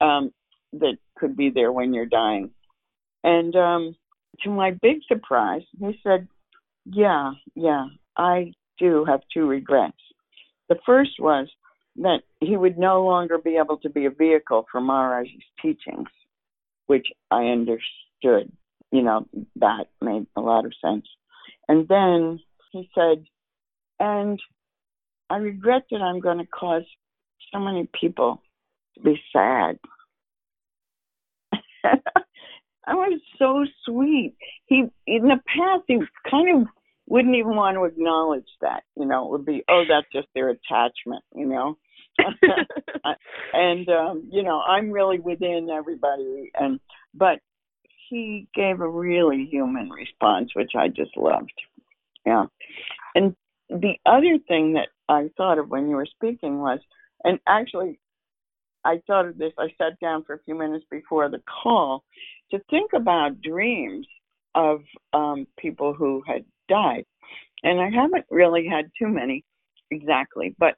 [0.00, 0.32] um,
[0.74, 2.50] that could be there when you're dying?"
[3.24, 3.96] And um,
[4.42, 6.28] to my big surprise, he said,
[6.84, 9.98] "Yeah, yeah, I do have two regrets.
[10.68, 11.48] The first was
[11.96, 15.30] that he would no longer be able to be a vehicle for Maharaj's
[15.60, 16.08] teachings,
[16.86, 18.50] which I understood.
[18.92, 19.26] You know,
[19.56, 21.06] that made a lot of sense.
[21.68, 22.40] And then
[22.72, 23.24] he said,
[23.98, 24.38] and
[25.30, 26.84] I regret that I'm going to cause
[27.52, 28.42] so many people
[28.94, 29.78] to be sad.
[32.84, 34.34] I was so sweet.
[34.66, 35.98] He in the past he
[36.30, 36.68] kind of
[37.06, 38.82] wouldn't even want to acknowledge that.
[38.96, 41.24] You know, it would be, oh, that's just their attachment.
[41.34, 41.78] You know,
[43.52, 46.80] and um, you know, I'm really within everybody, and
[47.14, 47.38] but
[48.12, 51.52] he gave a really human response, which I just loved.
[52.26, 52.44] Yeah,
[53.14, 53.34] and
[53.70, 56.78] the other thing that I thought of when you were speaking was,
[57.24, 57.98] and actually,
[58.84, 59.52] I thought of this.
[59.58, 62.04] I sat down for a few minutes before the call
[62.50, 64.06] to think about dreams
[64.54, 64.82] of
[65.14, 67.06] um, people who had died.
[67.64, 69.44] And I haven't really had too many
[69.90, 70.74] exactly, but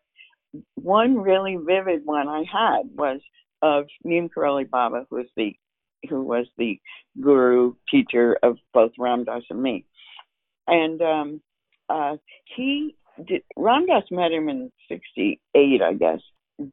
[0.74, 3.20] one really vivid one I had was
[3.62, 5.56] of Neem Karoli Baba, who was the
[6.08, 6.80] who was the
[7.20, 9.84] guru teacher of both Ram Dass and me.
[10.66, 11.42] And um,
[11.88, 12.16] uh,
[12.56, 16.20] he did, Ram Dass met him in '68, I guess,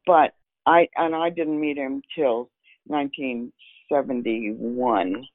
[0.06, 0.34] but
[0.66, 2.50] I and I didn't meet him till
[2.86, 5.26] 1971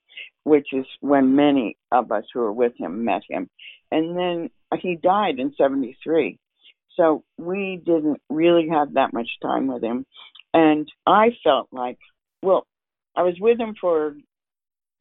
[0.48, 3.50] which is when many of us who were with him met him.
[3.92, 6.40] And then he died in 73.
[6.96, 10.06] So we didn't really have that much time with him.
[10.54, 11.98] And I felt like,
[12.42, 12.66] well,
[13.18, 14.16] I was with him for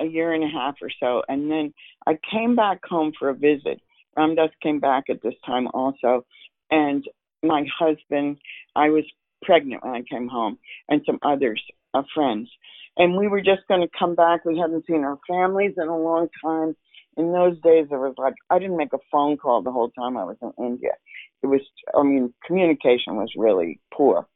[0.01, 1.23] a year and a half or so.
[1.29, 1.73] And then
[2.07, 3.81] I came back home for a visit.
[4.17, 6.27] Ram Dass came back at this time also.
[6.71, 7.05] And
[7.43, 8.39] my husband,
[8.75, 9.05] I was
[9.43, 11.63] pregnant when I came home, and some others,
[11.95, 12.49] uh, friends
[12.97, 14.45] and we were just going to come back.
[14.45, 16.75] We hadn't seen our families in a long time.
[17.17, 20.17] In those days, it was like I didn't make a phone call the whole time
[20.17, 20.93] I was in India.
[21.43, 21.61] It was,
[21.95, 24.27] I mean, communication was really poor,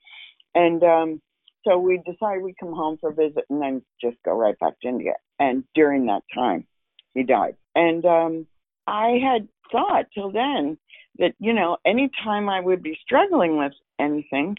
[0.55, 1.23] and um,
[1.64, 4.81] so we decided we'd come home for a visit and then just go right back
[4.81, 5.14] to India.
[5.38, 6.66] And during that time,
[7.14, 7.57] he died.
[7.75, 8.46] And um,
[8.87, 10.79] I had thought till then
[11.18, 14.57] that you know, anytime I would be struggling with anything,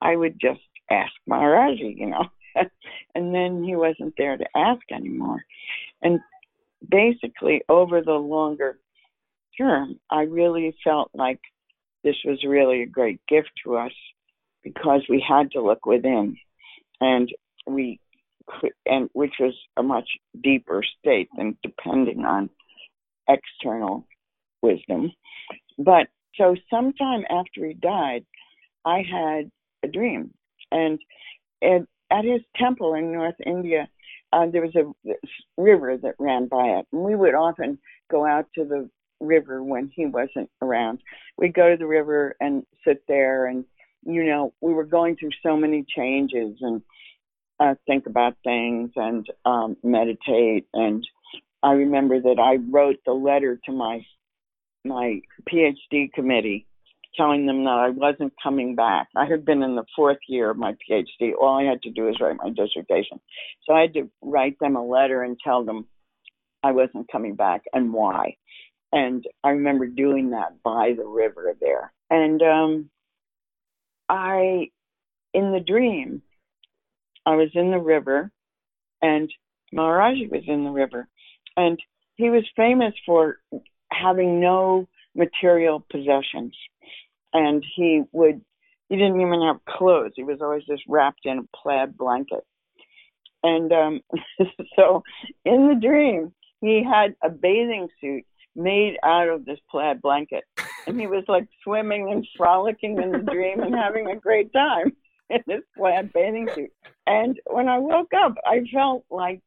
[0.00, 2.24] I would just ask Maharaji, you know.
[3.14, 5.44] and then he wasn't there to ask anymore.
[6.02, 6.20] And
[6.88, 8.78] basically, over the longer
[9.56, 11.40] term, I really felt like
[12.02, 13.92] this was really a great gift to us
[14.62, 16.36] because we had to look within,
[17.00, 17.32] and
[17.66, 18.00] we
[18.86, 20.08] and which was a much
[20.42, 22.50] deeper state than depending on
[23.28, 24.06] external
[24.62, 25.12] wisdom.
[25.78, 28.24] But so sometime after he died,
[28.84, 29.50] I had
[29.82, 30.32] a dream,
[30.70, 30.98] and
[31.60, 33.88] and at his temple in North India,
[34.32, 35.12] uh, there was a
[35.56, 37.78] river that ran by it, and we would often
[38.10, 38.88] go out to the
[39.20, 41.00] river when he wasn't around.
[41.38, 43.64] We'd go to the river and sit there, and
[44.04, 46.82] you know, we were going through so many changes and
[47.60, 50.66] uh, think about things and um, meditate.
[50.74, 51.06] And
[51.62, 54.04] I remember that I wrote the letter to my
[54.84, 56.66] my PhD committee
[57.16, 59.08] telling them that I wasn't coming back.
[59.14, 61.32] I had been in the fourth year of my PhD.
[61.40, 63.20] All I had to do was write my dissertation.
[63.64, 65.86] So I had to write them a letter and tell them
[66.62, 68.36] I wasn't coming back and why.
[68.92, 71.92] And I remember doing that by the river there.
[72.10, 72.90] And um,
[74.12, 74.68] I,
[75.32, 76.20] in the dream,
[77.24, 78.30] I was in the river
[79.00, 79.32] and
[79.74, 81.08] Maharaji was in the river.
[81.56, 81.78] And
[82.16, 83.38] he was famous for
[83.90, 86.54] having no material possessions
[87.32, 88.42] and he would
[88.88, 90.12] he didn't even have clothes.
[90.16, 92.44] He was always just wrapped in a plaid blanket.
[93.42, 94.00] And um
[94.76, 95.02] so
[95.44, 100.44] in the dream he had a bathing suit made out of this plaid blanket.
[100.86, 104.92] And he was like swimming and frolicking in the dream and having a great time
[105.30, 106.72] in this plaid bathing suit.
[107.06, 109.40] And when I woke up, I felt like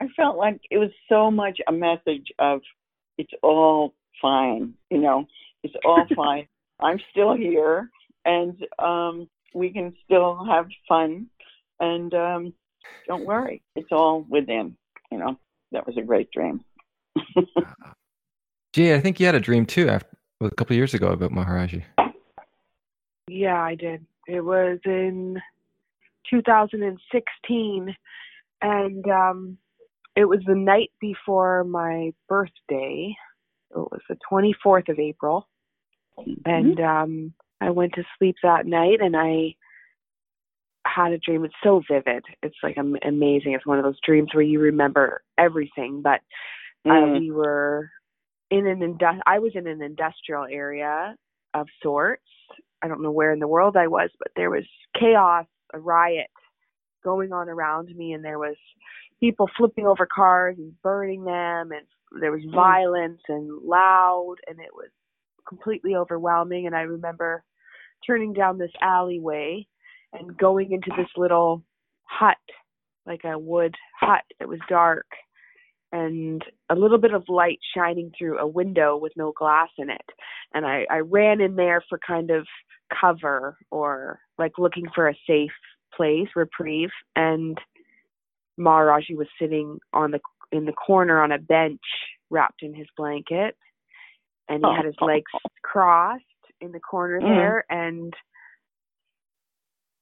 [0.00, 2.60] I felt like it was so much a message of
[3.16, 5.26] it's all fine, you know,
[5.62, 6.46] it's all fine.
[6.80, 7.90] I'm still here,
[8.24, 11.26] and um, we can still have fun.
[11.80, 12.54] And um,
[13.08, 14.76] don't worry, it's all within.
[15.10, 15.38] You know,
[15.72, 16.64] that was a great dream.
[18.72, 21.84] Gee, I think you had a dream too after a couple years ago about Maharaji.
[23.28, 24.04] Yeah, I did.
[24.26, 25.40] It was in
[26.30, 27.96] 2016,
[28.62, 29.58] and um,
[30.16, 33.14] it was the night before my birthday.
[33.70, 35.48] It was the 24th of April,
[36.44, 39.56] and um, I went to sleep that night, and I
[40.86, 41.44] had a dream.
[41.44, 42.24] It's so vivid.
[42.42, 43.52] It's like amazing.
[43.52, 46.02] It's one of those dreams where you remember everything.
[46.02, 46.20] But
[46.86, 47.20] uh, Mm.
[47.20, 47.90] we were
[48.50, 51.14] in an indu- I was in an industrial area
[51.54, 52.22] of sorts.
[52.82, 54.64] I don't know where in the world I was, but there was
[54.98, 56.30] chaos, a riot
[57.04, 58.56] going on around me, and there was
[59.20, 61.86] people flipping over cars and burning them, and
[62.20, 62.54] there was Mm.
[62.54, 64.90] violence and loud, and it was
[65.46, 66.66] completely overwhelming.
[66.66, 67.42] And I remember
[68.06, 69.66] turning down this alleyway
[70.12, 71.62] and going into this little
[72.04, 72.38] hut,
[73.06, 75.06] like a wood hut that was dark
[75.92, 80.04] and a little bit of light shining through a window with no glass in it.
[80.52, 82.46] And I, I ran in there for kind of
[83.00, 85.52] cover or like looking for a safe
[85.94, 86.90] place, reprieve.
[87.16, 87.58] And
[88.58, 90.20] Maharaji was sitting on the
[90.50, 91.80] in the corner on a bench
[92.30, 93.54] wrapped in his blanket
[94.48, 95.30] and he had his legs
[95.62, 96.24] crossed
[96.60, 97.28] in the corner Mhm.
[97.28, 98.14] there and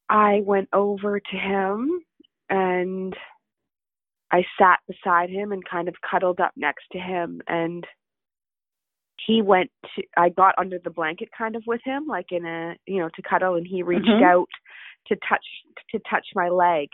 [0.09, 2.05] I went over to him
[2.49, 3.16] and
[4.33, 7.87] I sat beside him and kind of cuddled up next to him and
[9.27, 12.77] he went to I got under the blanket kind of with him like in a
[12.87, 14.23] you know to cuddle and he reached Mhm.
[14.23, 14.49] out
[15.09, 15.45] to touch
[15.91, 16.89] to touch my leg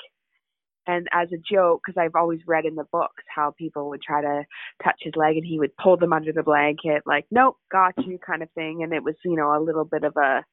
[0.86, 4.20] and as a joke because I've always read in the books how people would try
[4.20, 4.44] to
[4.82, 8.18] touch his leg and he would pull them under the blanket like nope got you
[8.18, 10.44] kind of thing and it was you know a little bit of a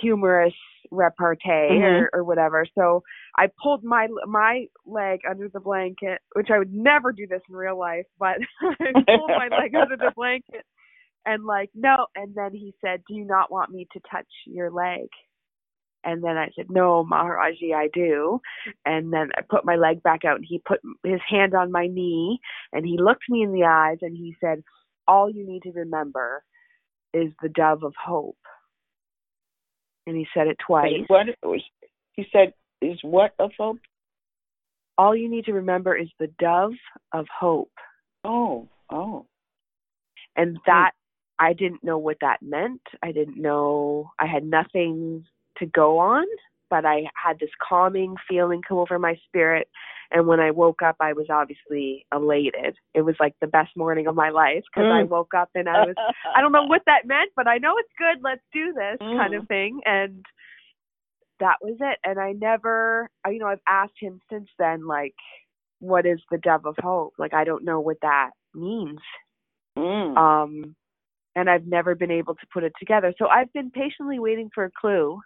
[0.00, 0.54] humorous
[0.90, 2.02] repartee Mhm.
[2.02, 3.02] or, or whatever so
[3.36, 7.56] I pulled my my leg under the blanket, which I would never do this in
[7.56, 10.64] real life, but I pulled my leg under the blanket
[11.26, 14.70] and like no and then he said, "Do you not want me to touch your
[14.70, 15.08] leg?"
[16.04, 18.40] And then I said, "No, Maharaji, I do."
[18.84, 21.86] And then I put my leg back out and he put his hand on my
[21.86, 22.40] knee
[22.72, 24.62] and he looked me in the eyes and he said,
[25.06, 26.42] "All you need to remember
[27.14, 28.36] is the dove of hope."
[30.06, 30.92] And he said it twice.
[30.92, 31.26] Is what
[32.12, 33.78] he said is what of hope?
[34.98, 36.72] all you need to remember is the dove
[37.12, 37.72] of hope.
[38.24, 39.26] Oh, oh.
[40.36, 40.62] And hmm.
[40.66, 40.92] that
[41.38, 42.82] I didn't know what that meant.
[43.02, 45.24] I didn't know I had nothing
[45.58, 46.24] to go on,
[46.72, 49.68] but I had this calming feeling come over my spirit.
[50.10, 52.76] And when I woke up, I was obviously elated.
[52.94, 55.08] It was like the best morning of my life because I Mm.
[55.10, 55.96] woke up and I was,
[56.34, 58.22] I don't know what that meant, but I know it's good.
[58.22, 59.48] Let's do this kind of Mm.
[59.48, 59.80] thing.
[59.84, 60.24] And
[61.40, 61.98] that was it.
[62.04, 65.14] And I never, I- you know, I've asked him since then, like,
[65.80, 67.12] what is the dove of hope?
[67.18, 69.00] Like, I don't know what that means.
[69.76, 70.16] Mm.
[70.16, 70.74] Um,
[71.34, 73.12] and I've never been able to put it together.
[73.18, 75.20] So I've been patiently waiting for a clue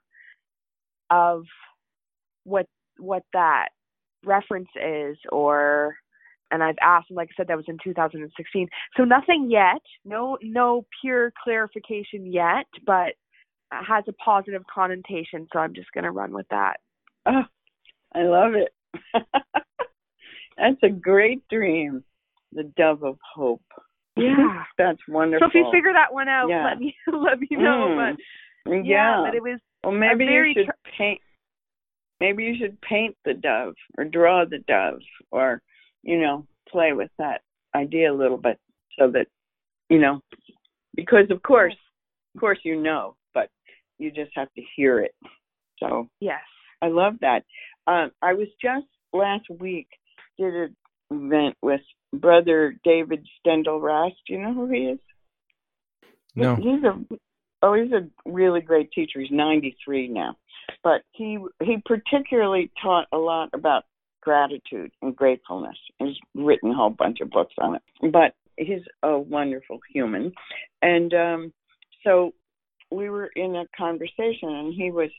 [1.10, 1.44] of
[2.44, 2.66] what
[2.98, 3.68] what that
[4.24, 5.96] reference is, or
[6.50, 8.68] and I've asked, and like I said, that was in 2016.
[8.96, 15.48] So nothing yet, no no pure clarification yet, but it has a positive connotation.
[15.52, 16.76] So I'm just gonna run with that.
[17.26, 17.42] Oh,
[18.14, 18.72] I love it.
[20.56, 22.04] That's a great dream.
[22.52, 23.62] The dove of hope.
[24.16, 24.62] Yeah.
[24.78, 25.48] That's wonderful.
[25.52, 26.64] So if you figure that one out, Yeah.
[26.64, 27.88] let me let me know.
[27.88, 28.16] Mm.
[28.64, 31.20] But yeah, yeah, but it was well, maybe you should tr- paint.
[32.20, 35.62] Maybe you should paint the dove or draw the dove, or
[36.02, 37.42] you know, play with that
[37.74, 38.58] idea a little bit,
[38.98, 39.26] so that
[39.88, 40.20] you know,
[40.94, 41.76] because of course,
[42.34, 43.48] of course, you know, but
[43.98, 45.14] you just have to hear it.
[45.78, 46.40] So yes.
[46.82, 47.44] I love that.
[47.86, 49.88] Um, I was just last week
[50.38, 50.76] did an
[51.10, 51.80] event with
[52.12, 54.14] brother David Steindl-Rast.
[54.26, 54.98] Do you know who he is?
[56.34, 56.56] No.
[56.56, 57.02] He's a
[57.62, 59.20] oh, he's a really great teacher.
[59.20, 60.36] He's 93 now,
[60.82, 63.84] but he he particularly taught a lot about
[64.22, 65.76] gratitude and gratefulness.
[65.98, 67.82] He's written a whole bunch of books on it.
[68.12, 70.32] But he's a wonderful human,
[70.82, 71.52] and um,
[72.04, 72.32] so
[72.90, 75.10] we were in a conversation, and he was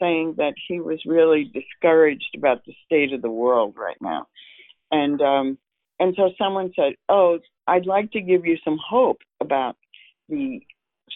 [0.00, 4.26] saying that he was really discouraged about the state of the world right now,
[4.90, 5.58] and um,
[6.00, 9.76] and so someone said, "Oh, I'd like to give you some hope about
[10.28, 10.60] the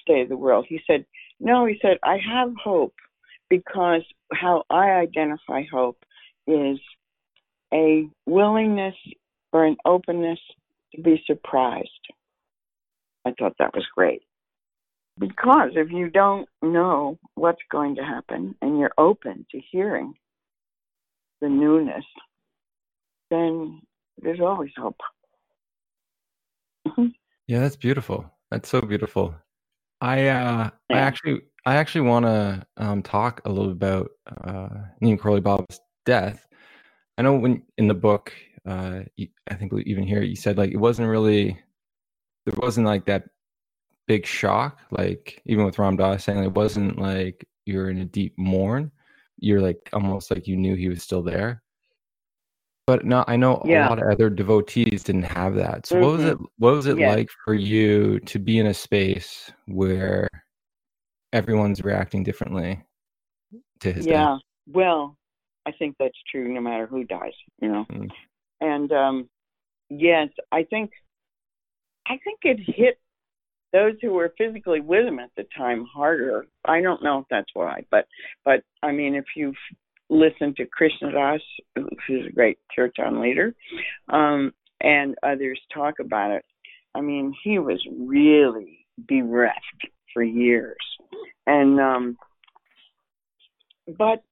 [0.09, 1.07] of the world." He said,
[1.41, 2.95] "No," he said, "I have hope
[3.49, 4.03] because
[4.33, 6.05] how I identify hope
[6.47, 6.79] is
[7.73, 8.97] a willingness
[9.53, 10.41] or an openness
[10.95, 12.09] to be surprised."
[13.25, 14.23] I thought that was great.
[15.19, 20.15] Because if you don't know what's going to happen and you're open to hearing
[21.41, 22.05] the newness,
[23.31, 23.83] then
[24.23, 25.01] there's always hope.
[27.49, 28.31] Yeah, that's beautiful.
[28.51, 29.35] That's so beautiful.
[30.01, 30.97] I uh, Yeah.
[30.97, 34.11] I actually I actually want to um, talk a little bit about
[34.45, 34.69] uh,
[35.03, 36.47] Karoli Baba's death.
[37.19, 38.33] I know when in the book,
[38.67, 39.01] uh,
[39.51, 41.59] I think even here you said like it wasn't really
[42.47, 43.25] there wasn't like that
[44.07, 44.79] big shock.
[44.91, 48.91] Like even with Ram Dass saying it wasn't like you're in a deep mourn.
[49.39, 51.63] You're like almost like you knew he was still there.
[52.89, 53.87] But no, I know Yeah.
[53.87, 55.85] a lot of other devotees didn't have that.
[55.85, 56.39] So what was it?
[56.57, 57.01] What was it Mm-hmm.
[57.01, 57.15] Yeah.
[57.17, 60.27] like for you to be in a space where
[61.35, 62.83] everyone's reacting differently
[63.81, 64.13] to his yeah.
[64.37, 64.41] death?
[64.69, 65.19] Well,
[65.67, 67.85] I think that's true no matter who dies, you know.
[67.91, 68.09] Mm.
[68.63, 69.29] And um
[69.91, 70.91] yes, I think
[72.07, 72.99] I think it hit
[73.75, 76.47] those who were physically with him at the time harder.
[76.65, 78.07] I don't know if that's why, but
[78.47, 79.57] but I mean if you've
[80.11, 81.41] listened to Krishna Das,
[82.07, 83.55] who's a great kirtan leader,
[84.09, 86.45] um, and others talk about it,
[86.95, 89.61] I mean he was really bereft
[90.13, 90.77] for years.
[91.47, 92.19] And um
[93.97, 94.23] but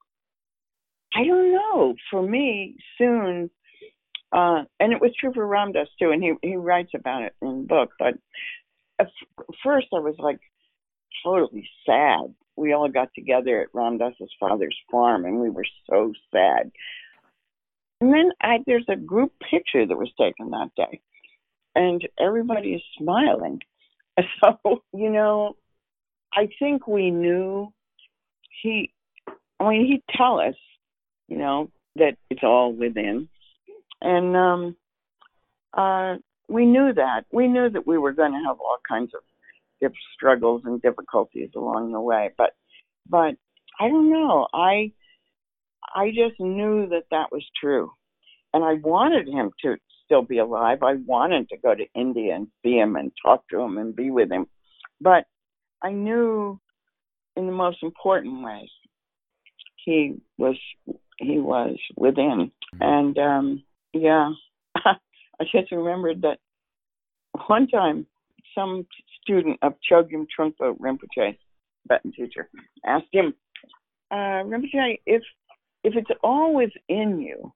[1.14, 1.94] I don't know.
[2.10, 3.50] For me, soon,
[4.32, 7.34] uh, and it was true for Ram Dass too, and he he writes about it
[7.40, 7.90] in the book.
[7.98, 8.14] But
[8.98, 10.40] at f- first, I was like
[11.24, 12.34] totally sad.
[12.56, 16.72] We all got together at Ram Dass's father's farm, and we were so sad.
[18.00, 21.00] And then I, there's a group picture that was taken that day,
[21.74, 23.60] and everybody is smiling.
[24.42, 25.56] So you know,
[26.32, 27.70] I think we knew
[28.62, 28.90] he.
[29.60, 30.54] I mean, he'd tell us
[31.28, 33.28] you know, that it's all within.
[34.00, 34.76] And um
[35.72, 36.16] uh
[36.48, 37.24] we knew that.
[37.32, 39.20] We knew that we were going to have all kinds of
[40.14, 42.50] struggles and difficulties along the way, but
[43.08, 43.34] but
[43.78, 44.48] I don't know.
[44.52, 44.92] I
[45.94, 47.92] I just knew that that was true.
[48.52, 50.82] And I wanted him to still be alive.
[50.82, 54.10] I wanted to go to India and see him and talk to him and be
[54.10, 54.46] with him.
[55.00, 55.24] But
[55.82, 56.58] I knew
[57.36, 58.70] in the most important ways
[59.84, 60.56] he was
[61.18, 62.50] he was within.
[62.80, 64.30] And um yeah,
[64.76, 66.38] I just remembered that
[67.46, 68.06] one time
[68.56, 68.86] some
[69.22, 71.36] student of Chogyam Trungpa Rinpoche,
[71.82, 72.48] Tibetan teacher,
[72.84, 73.34] asked him,
[74.10, 75.22] uh, Rinpoche, if
[75.84, 77.52] if it's all within you,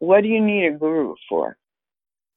[0.00, 1.56] what do you need a guru for?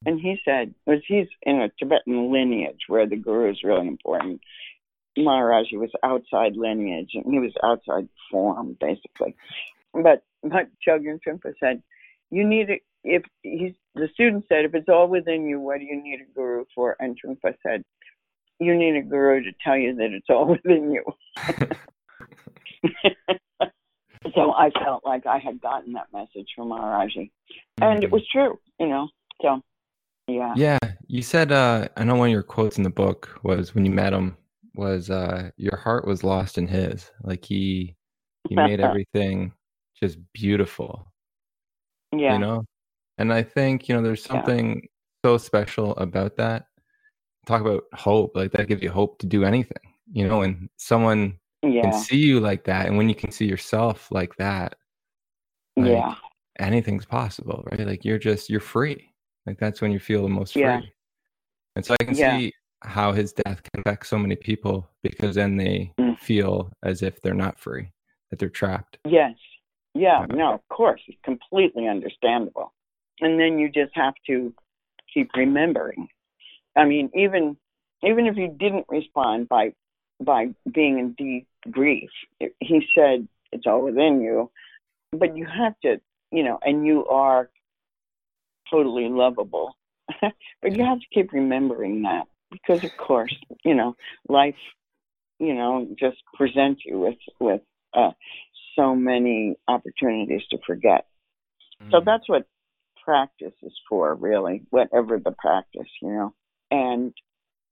[0.05, 4.41] And he said, was he's in a Tibetan lineage where the guru is really important.
[5.17, 9.35] Maharaji was outside lineage and he was outside form, basically.
[9.93, 11.83] But but Chogyam Trungpa said,
[12.31, 15.85] you need it if he's the student said, if it's all within you, what do
[15.85, 16.95] you need a guru for?
[16.99, 17.83] And Trungpa said,
[18.59, 21.03] you need a guru to tell you that it's all within you.
[24.35, 27.31] so I felt like I had gotten that message from Maharaji.
[27.81, 29.09] And it was true, you know.
[29.41, 29.61] So
[30.27, 30.53] yeah.
[30.55, 33.85] Yeah, you said uh I know one of your quotes in the book was when
[33.85, 34.37] you met him
[34.75, 37.11] was uh your heart was lost in his.
[37.23, 37.95] Like he
[38.47, 39.53] he made everything
[40.01, 41.11] just beautiful,
[42.15, 42.33] Yeah.
[42.33, 42.65] you know?
[43.21, 44.31] And I think, you know, there's Yeah.
[44.33, 44.87] something
[45.23, 46.65] so special about that.
[47.45, 51.37] Talk about hope, like that gives you hope to do anything, you know, and someone
[51.61, 54.75] can see you like that and when you can see yourself like that,
[55.77, 56.15] like, yeah.
[56.59, 57.85] anything's possible, right?
[57.87, 59.13] Like you're just you're free.
[59.45, 60.79] Like that's when you feel the most Yeah.
[60.79, 60.93] free.
[61.75, 62.37] And so I can Yeah.
[62.37, 62.53] see
[62.83, 66.17] how his death can affect so many people because then they Mm.
[66.19, 67.91] feel as if they're not free,
[68.31, 68.97] that they're trapped.
[69.05, 69.37] Yes.
[69.93, 70.35] Yeah, Yeah.
[70.35, 71.01] no, of course.
[71.07, 72.73] It's completely understandable.
[73.21, 74.53] And then you just have to
[75.13, 76.07] keep remembering.
[76.75, 77.57] I mean, even
[78.03, 79.73] even if you didn't respond by
[80.19, 82.09] by being in deep grief,
[82.39, 84.51] it- he said it's all within you,
[85.11, 85.99] but you have to,
[86.31, 87.49] you know, and you are
[88.69, 89.75] totally lovable.
[90.21, 93.95] but you have to keep remembering that because of course, you know,
[94.27, 94.55] life,
[95.39, 97.61] you know, just presents you with with
[97.93, 98.11] uh
[98.75, 101.05] so many opportunities to forget.
[101.91, 102.05] So Mm.
[102.05, 102.47] that's what
[103.03, 106.33] practice is for, really, whatever the practice, you know,
[106.69, 107.13] and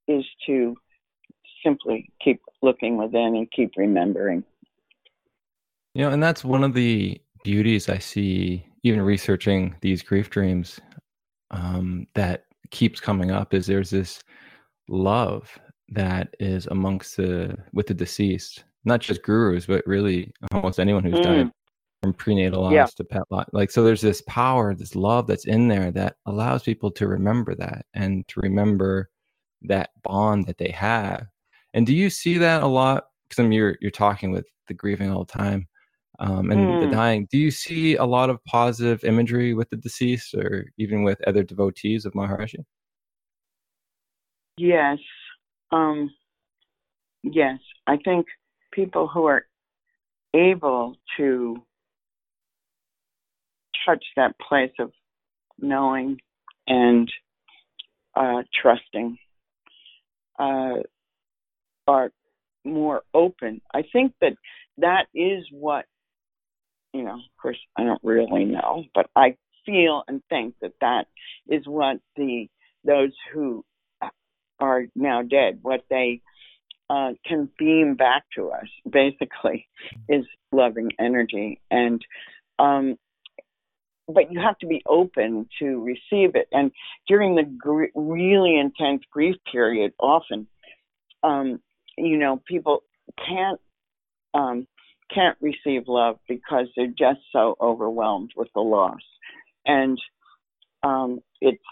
[0.08, 0.76] is to
[1.64, 4.44] simply keep looking within and keep remembering.
[5.94, 10.80] You know, and that's one of the beauties I see even researching these grief dreams
[11.52, 14.22] um, that keeps coming up is there's this
[14.88, 15.58] love
[15.90, 21.20] that is amongst the with the deceased, not just gurus, but really almost anyone who's
[21.20, 21.52] died Mm.
[22.02, 22.86] From prenatal loss Yeah.
[22.86, 23.48] to pet loss.
[23.52, 27.56] Like so there's this power, this love that's in there that allows people to remember
[27.56, 29.10] that and to remember
[29.64, 31.28] that bond that they have.
[31.74, 33.08] And do you see that a lot?
[33.28, 35.68] Because I mean, you're you're talking with the grieving all the time,
[36.20, 36.92] um, and the Mm.
[36.92, 37.28] dying.
[37.30, 41.44] Do you see a lot of positive imagery with the deceased, or even with other
[41.44, 42.64] devotees of Maharaji?
[44.58, 45.00] Yes.
[45.72, 46.10] Um,
[47.24, 48.26] yes, I think
[48.72, 49.46] people who are
[50.34, 51.64] able to
[53.86, 54.92] touch that place of
[55.60, 56.20] knowing
[56.68, 57.12] and
[58.16, 59.18] uh, trusting
[60.38, 60.78] uh,
[61.88, 62.12] are
[62.64, 63.62] more open.
[63.74, 64.34] I think that
[64.78, 65.86] that is what,
[66.94, 71.06] you know, of course, I don't really know, but I feel and think that that
[71.48, 72.48] is what the
[72.86, 73.66] those who
[74.60, 76.22] are now dead, what they
[76.90, 79.68] uh, can beam back to us, basically,
[80.08, 81.60] is loving energy.
[81.70, 82.04] And
[82.58, 82.98] um,
[84.10, 86.48] but you have to be open to receive it.
[86.52, 86.72] And
[87.08, 90.48] during the gr- really intense grief period, often,
[91.24, 91.62] um,
[91.98, 92.84] you know, people
[93.28, 93.60] can't
[94.34, 94.68] um,
[95.14, 99.02] can't receive love because they're just so overwhelmed with the loss,
[99.66, 99.98] and
[100.84, 101.64] um, it's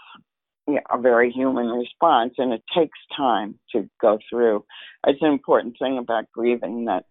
[0.66, 4.64] you know, a very human response, and it takes time to go through.
[5.06, 7.04] It's an important thing about grieving that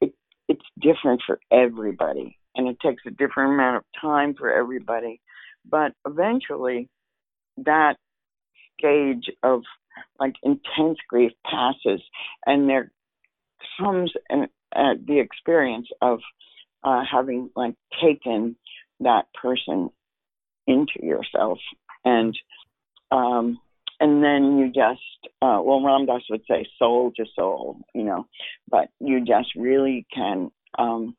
[0.00, 0.14] it,
[0.48, 5.20] it's different for everybody and it takes a different amount of time for everybody.
[5.68, 6.88] But eventually,
[7.58, 7.96] that
[8.78, 9.62] stage of
[10.18, 12.02] like intense grief passes,
[12.46, 12.90] and there
[13.78, 16.20] comes an, uh, the experience of
[16.82, 18.56] uh, having like taken
[19.00, 19.90] that person
[20.66, 21.58] into yourself,
[22.04, 22.36] and
[23.10, 23.58] um,
[24.00, 28.26] and then you just uh, well, Ram Dass would say soul to soul, you know,
[28.68, 31.14] but you just really can um,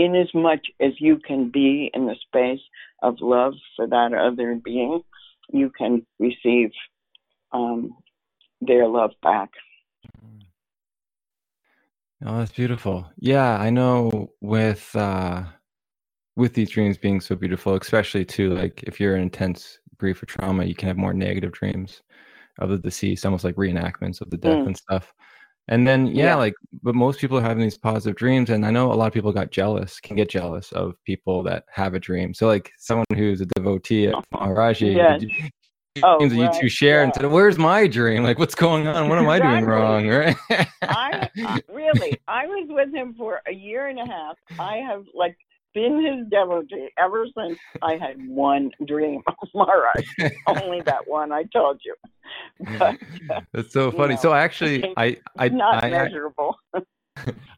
[0.00, 2.60] in as much as you can be in the space
[3.02, 5.02] of love for that other being,
[5.52, 6.70] you can receive
[7.52, 7.90] um,
[8.60, 9.50] their love back.
[12.24, 13.06] Oh, that's beautiful.
[13.18, 15.44] Yeah, I know with uh
[16.36, 20.26] with these dreams being so beautiful, especially too, like if you're in intense grief or
[20.26, 22.02] trauma, you can have more negative dreams
[22.58, 24.66] of the deceased, almost like reenactments of the death mm.
[24.66, 25.12] and stuff.
[25.70, 28.70] And then yeah, yeah, like but most people are having these positive dreams and I
[28.72, 32.00] know a lot of people got jealous, can get jealous of people that have a
[32.00, 32.34] dream.
[32.34, 34.48] So like someone who's a devotee of uh-huh.
[34.48, 35.50] Maharaji, yes.
[36.02, 36.32] oh, right.
[36.32, 37.04] you two share yeah.
[37.04, 38.24] and said, "Where's my dream?
[38.24, 39.08] Like, what's going on?
[39.08, 39.28] What am.
[39.28, 40.36] I doing wrong?" Right?
[40.82, 41.28] I
[41.68, 44.36] really, I was with him for a year and a half.
[44.58, 45.36] I have like
[45.74, 50.04] been his devotee ever since I had one dream of Maharaj.
[50.46, 51.94] Only that one I told you.
[52.78, 52.98] But,
[53.30, 54.14] uh, That's so funny.
[54.14, 56.56] know, so actually, I, I, not I, measurable.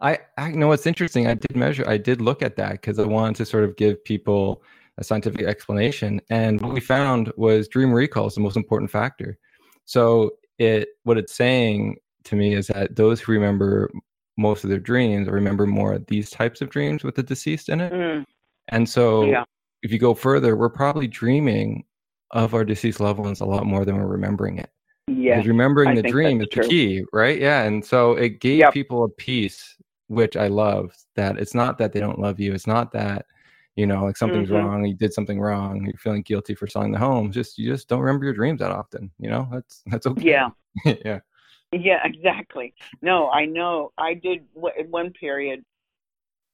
[0.00, 1.26] I, I know what's interesting.
[1.26, 1.88] I did measure.
[1.88, 4.62] I did look at that because I wanted to sort of give people
[4.98, 6.20] a scientific explanation.
[6.30, 9.38] And what we found was dream recall is the most important factor.
[9.84, 13.90] So it, what it's saying to me is that those who remember
[14.36, 17.68] most of their dreams or remember more of these types of dreams with the deceased
[17.68, 17.92] in it.
[17.92, 18.24] Mm.
[18.68, 19.44] And so yeah.
[19.82, 21.84] if you go further, we're probably dreaming
[22.30, 24.70] of our deceased loved ones a lot more than we're remembering it.
[25.06, 25.36] Yeah.
[25.36, 26.62] Because remembering I the dream is true.
[26.62, 27.38] the key, right?
[27.38, 27.64] Yeah.
[27.64, 28.72] And so it gave yep.
[28.72, 29.76] people a peace,
[30.06, 32.54] which I love, that it's not that they don't love you.
[32.54, 33.26] It's not that,
[33.76, 34.66] you know, like something's mm-hmm.
[34.66, 37.32] wrong, you did something wrong, you're feeling guilty for selling the home.
[37.32, 39.48] Just you just don't remember your dreams that often, you know?
[39.52, 40.30] That's that's okay.
[40.30, 40.48] Yeah.
[41.04, 41.20] yeah.
[41.72, 42.74] Yeah, exactly.
[43.00, 43.92] No, I know.
[43.98, 44.44] I did
[44.78, 45.64] in one period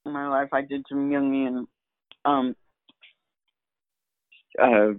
[0.05, 0.49] in my life.
[0.51, 1.65] I did some Jungian
[2.25, 2.55] um,
[4.61, 4.93] uh,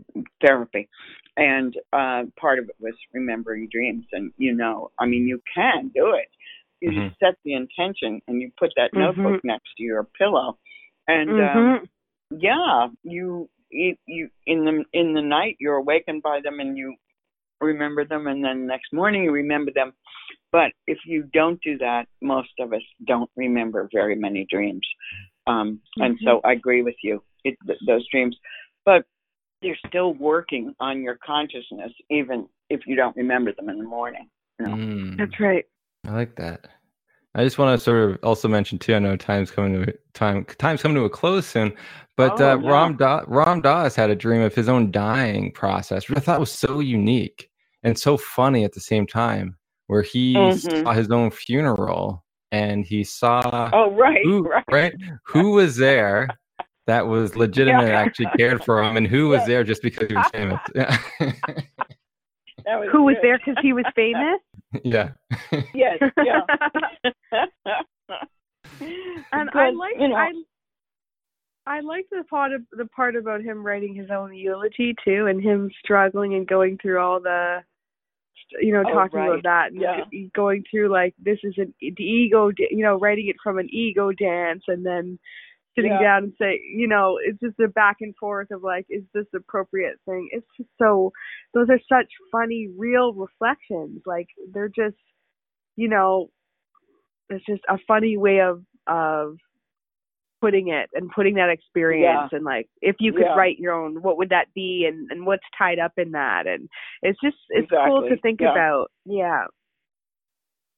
[0.45, 0.89] therapy,
[1.37, 4.05] and uh, part of it was remembering dreams.
[4.13, 6.29] And you know, I mean, you can do it.
[6.81, 7.09] You mm-hmm.
[7.09, 9.23] just set the intention, and you put that mm-hmm.
[9.23, 10.59] notebook next to your pillow,
[11.09, 11.59] and um, mm-hmm.
[11.59, 11.89] um,
[12.39, 16.95] yeah, you you in the in the night you're awakened by them, and you
[17.61, 19.93] remember them, and then next morning you remember them.
[20.53, 24.87] But if you don't do that, most of us don't remember very many dreams.
[25.47, 26.03] Um, mm-hmm.
[26.03, 28.37] And so I agree with you, it, th- those dreams.
[28.85, 29.05] But
[29.63, 34.29] they're still working on your consciousness, even if you don't remember them in the morning.
[34.59, 34.75] You know?
[34.75, 35.19] mm.
[35.19, 35.65] That's right.
[36.07, 36.67] I like that.
[37.35, 38.95] I just want to sort of also mention too.
[38.95, 40.45] I know time's coming to time.
[40.59, 41.73] Time's coming to a close soon,
[42.17, 42.71] but oh, uh, yeah.
[42.71, 46.41] Ram, da- Ram Dass had a dream of his own dying process, which I thought
[46.41, 47.50] was so unique
[47.83, 49.57] and so funny at the same time
[49.87, 50.83] where he mm-hmm.
[50.83, 54.65] saw his own funeral and he saw oh right who, right.
[54.71, 56.29] right who was there
[56.87, 58.01] that was legitimate yeah.
[58.01, 60.99] actually cared for him and who was there just because he was famous yeah.
[62.67, 64.41] was who was there because he was famous
[64.85, 65.11] yeah
[65.75, 66.41] yes yeah
[69.33, 70.33] and i like you know, I,
[71.67, 75.41] I like the part of the part about him writing his own eulogy too, and
[75.41, 77.63] him struggling and going through all the
[78.61, 79.29] you know, oh, talking right.
[79.29, 80.27] about that and yeah.
[80.35, 84.13] going through like this is an the ego, you know, writing it from an ego
[84.13, 85.19] dance and then
[85.77, 86.03] sitting yeah.
[86.03, 89.27] down and say, you know, it's just a back and forth of like, is this
[89.35, 90.29] appropriate thing?
[90.33, 91.13] It's just so,
[91.55, 94.03] those are such funny, real reflections.
[94.05, 94.97] Like they're just,
[95.77, 96.31] you know,
[97.29, 99.37] it's just a funny way of of
[100.41, 103.35] putting it and putting that experience and like if you could Yeah.
[103.35, 106.69] write your own what would that be and and what's tied up in that and
[107.03, 108.51] it's just it's cool to think Yeah.
[108.51, 109.45] about yeah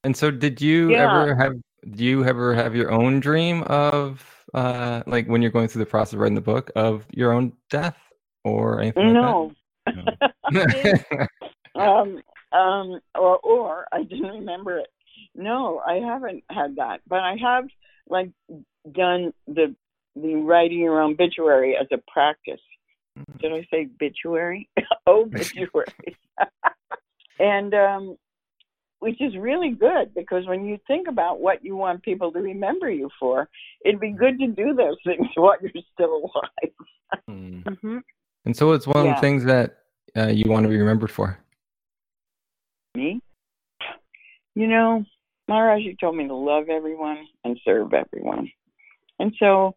[0.05, 1.03] And so, did you Yeah.
[1.05, 1.55] ever have?
[1.91, 5.91] Do you ever have your own dream of, uh, like when you're going through the
[5.91, 7.99] process of writing the book, of your own death
[8.45, 9.53] or anything no.
[9.87, 9.97] like
[10.51, 11.29] that?
[11.75, 14.89] um, um, or or I didn't remember it.
[15.35, 17.65] No, I haven't had that, but I have
[18.09, 18.31] like
[18.91, 19.75] done the
[20.15, 22.61] the writing your obituary as a practice.
[23.41, 24.69] Did I say obituary?
[25.07, 25.87] obituary.
[27.39, 28.17] and um,
[29.03, 32.89] which is really good because when you think about what you want people to remember
[32.89, 33.49] you for,
[33.85, 36.73] it'd be good to do those things while you're still alive.
[37.29, 37.79] Mm.
[37.81, 37.99] hmm
[38.45, 39.79] And so, it's one of the things that
[40.17, 41.39] uh, you want to be remembered for.
[42.95, 43.21] Me?
[44.55, 45.05] You know,
[45.51, 48.51] Maharaji told me to love everyone and serve everyone.
[49.23, 49.75] And so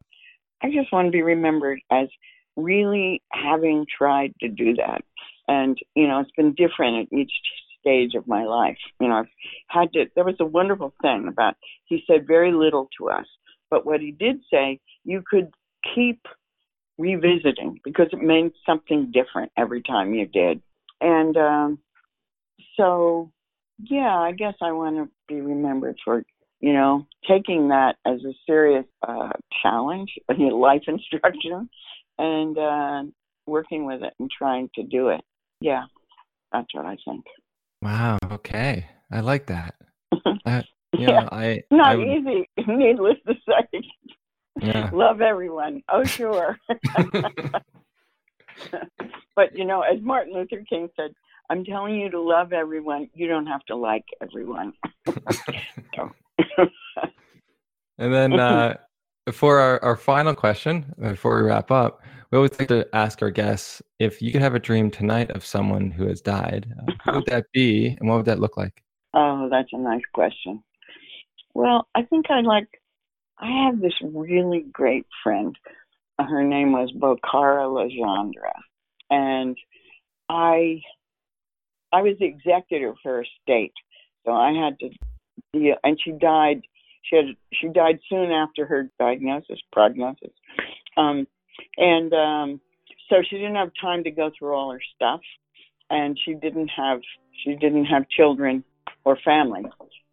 [0.63, 2.07] I just want to be remembered as
[2.55, 5.03] really having tried to do that.
[5.47, 7.31] And, you know, it's been different at each
[7.79, 8.79] stage of my life.
[8.99, 9.25] You know, I've
[9.67, 13.27] had to, there was a wonderful thing about, he said very little to us.
[13.69, 15.53] But what he did say, you could
[15.93, 16.25] keep
[16.97, 20.59] revisiting because it meant something different every time you did.
[21.01, 21.79] And, um,
[22.77, 23.31] so
[23.83, 26.23] yeah i guess i want to be remembered for
[26.65, 29.29] you know taking that as a serious uh
[29.61, 31.69] challenge life instruction
[32.17, 33.03] and uh
[33.47, 35.21] working with it and trying to do it
[35.61, 35.83] yeah
[36.51, 37.25] that's what i think
[37.85, 38.17] Wow.
[38.31, 38.87] Okay.
[39.11, 39.75] I like that.
[40.45, 40.61] Uh,
[40.93, 41.63] you yeah I.
[41.71, 43.81] not I would, easy needless to say
[44.61, 44.91] yeah.
[44.93, 46.59] love everyone oh sure
[49.35, 51.11] but you know as martin luther king said
[51.49, 54.73] i'm telling you to love everyone you don't have to like everyone
[57.97, 58.75] And then uh,
[59.31, 63.31] for our, our final question, before we wrap up, we always like to ask our
[63.31, 67.17] guests if you could have a dream tonight of someone who has died, uh, who
[67.17, 68.83] would that be and what would that look like?
[69.13, 70.61] Oh, that's a nice question.
[71.53, 72.67] Well, I think I like.
[73.39, 75.57] I have this really great friend.
[76.19, 78.51] Uh, Her name was Bokara Legendre,
[79.09, 79.57] and
[80.27, 80.81] I,
[81.93, 83.73] I was the executor for her estate,
[84.25, 84.89] so I had to.
[85.53, 86.61] Be and she died.
[87.03, 87.25] She had.
[87.53, 90.31] She died soon after her diagnosis, prognosis,
[90.97, 91.27] um,
[91.77, 92.61] and um,
[93.09, 95.21] so she didn't have time to go through all her stuff,
[95.89, 97.01] and she didn't have.
[97.43, 98.63] She didn't have children
[99.03, 99.63] or family.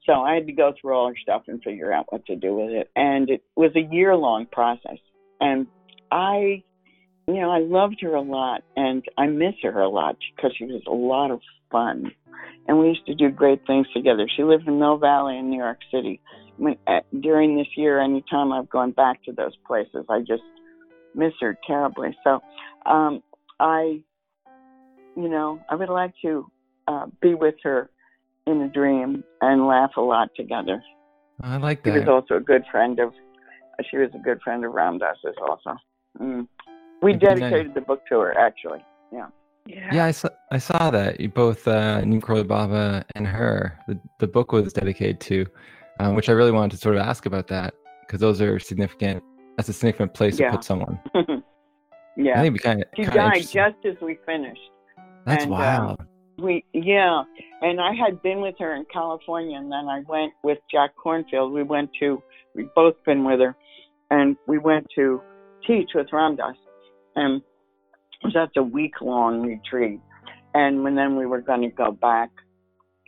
[0.04, 2.54] So I had to go through all her stuff and figure out what to do
[2.54, 2.90] with it.
[2.96, 4.98] And it was a year long process.
[5.40, 5.66] And
[6.10, 6.64] I,
[7.26, 10.64] you know, I loved her a lot and I miss her a lot because she
[10.64, 12.12] was a lot of fun.
[12.66, 14.26] And we used to do great things together.
[14.34, 16.20] She lived in Mill Valley in New York City.
[16.56, 20.42] When, uh, during this year, anytime I've gone back to those places, I just
[21.14, 22.16] miss her terribly.
[22.24, 22.40] So
[22.86, 23.22] um,
[23.58, 24.02] I,
[25.16, 26.50] you know, I would like to
[26.88, 27.90] uh, be with her
[28.46, 30.82] in a dream and laugh a lot together.
[31.42, 31.92] I like that.
[31.92, 33.12] She was also a good friend of.
[33.90, 35.76] She was a good friend of Ram Dass's also.
[36.20, 36.46] Mm.
[37.02, 38.84] We dedicated the book to her actually.
[39.12, 39.26] Yeah.
[39.66, 41.20] yeah Yeah, I saw, I saw that.
[41.20, 45.46] You both, uh, Neem Karoli Baba and her, the, the book was dedicated to,
[46.00, 47.74] um, which I really wanted to sort of ask about that
[48.06, 49.22] because those are significant.
[49.56, 50.50] That's a significant place Yeah.
[50.50, 50.98] to put someone.
[52.16, 52.88] yeah, I think it'd be kind of.
[52.96, 54.60] She died just as we finished.
[55.24, 56.02] That's and, um, wild.
[56.38, 57.22] We yeah,
[57.60, 61.52] and I had been with her in California, and then I went with Jack Kornfield.
[61.52, 62.22] We went to
[62.54, 63.54] we've both been with her,
[64.10, 65.20] and we went to
[65.66, 66.56] teach with Ram Dass,
[67.16, 67.42] and
[68.22, 70.00] it was that's a week long retreat.
[70.54, 72.30] And when then we were going to go back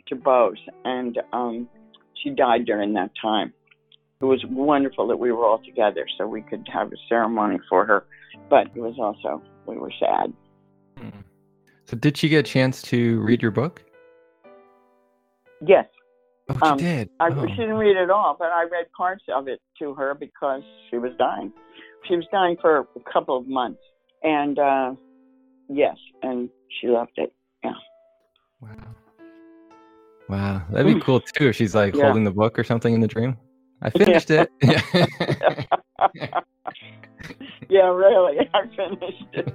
[0.07, 1.69] to Bose, and um,
[2.21, 3.53] she died during that time.
[4.21, 7.85] It was wonderful that we were all together, so we could have a ceremony for
[7.85, 8.05] her.
[8.49, 10.33] But it was also we were sad.
[10.97, 11.19] Hmm.
[11.85, 13.83] So, did she get a chance to read your book?
[15.65, 15.85] Yes.
[16.49, 17.09] Oh, Um, she did.
[17.19, 17.45] I, oh.
[17.47, 20.97] She didn't read it all, but I read parts of it to her because she
[20.97, 21.51] was dying.
[22.07, 23.81] She was dying for a couple of months,
[24.25, 24.93] and uh,
[25.69, 26.49] yes, and
[26.79, 27.31] she loved it.
[27.63, 27.71] Yeah.
[28.59, 28.69] Wow.
[30.27, 32.05] Wow, that'd be cool too if she's like Yeah.
[32.05, 33.37] holding the book or something in the dream.
[33.81, 34.51] I finished it.
[37.69, 39.53] yeah, really, I finished it.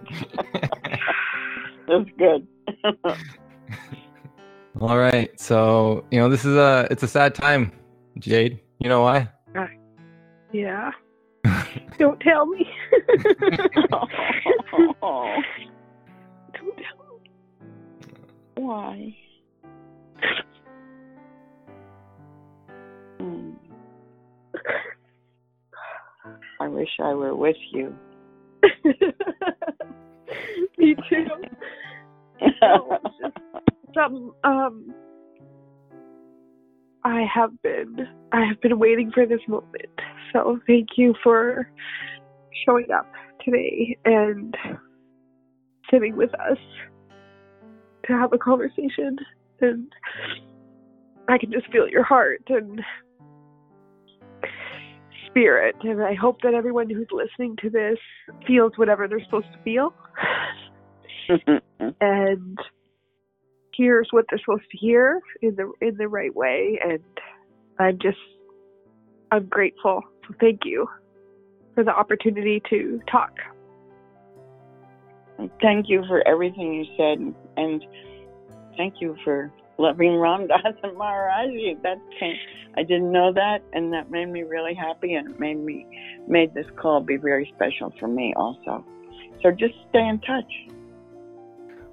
[1.89, 2.47] That's good.
[4.81, 5.39] All right.
[5.41, 7.73] So, you know, this is a it's a sad time,
[8.19, 8.61] Jade.
[8.79, 9.29] You know why?
[10.53, 10.91] yeah
[11.99, 12.67] Don't tell me.
[13.91, 14.11] Don't
[16.77, 17.31] tell me.
[18.57, 19.17] Why?
[23.19, 23.51] Hmm.
[26.61, 27.95] I wish I were with you.
[30.79, 31.27] me too.
[32.63, 33.37] No, just
[33.95, 34.95] some um
[37.05, 39.89] I have been I have been waiting for this moment.
[40.33, 41.71] So thank you for
[42.65, 43.11] showing up
[43.45, 44.55] today and
[45.91, 46.59] sitting with us
[48.07, 49.17] to have a conversation.
[49.61, 49.93] And
[51.29, 52.81] I can just feel your heart and
[55.27, 55.77] spirit.
[55.83, 57.99] And I hope that everyone who's listening to this
[58.47, 59.95] feels whatever they're supposed to feel.
[62.03, 62.59] And
[63.75, 67.01] hears what they're supposed to hear in the in the right way and
[67.79, 68.19] I'm just
[69.33, 70.03] I'm grateful.
[70.27, 70.89] So thank you
[71.75, 73.33] for the opportunity to talk.
[75.63, 77.85] thank you for everything you said, and
[78.77, 81.81] thank you for loving Ram Dass and Maharaji.
[81.83, 82.37] That came,
[82.77, 85.87] I didn't know that, and that made me really happy, and it made me
[86.29, 88.85] made this call be very special for me also.
[89.43, 90.53] So just stay in touch.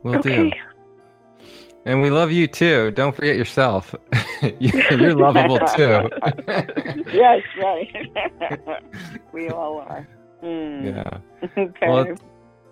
[0.04, 0.50] Will okay.
[0.50, 0.52] do.
[1.88, 2.92] And we love you too.
[2.92, 3.96] Don't forget yourself.
[4.60, 6.10] You're lovable too.
[7.14, 8.84] yes, right.
[9.34, 10.06] we all are.
[10.44, 10.86] Mm.
[10.94, 11.48] yeah.
[11.58, 11.88] Okay.
[11.88, 12.22] Well, it's,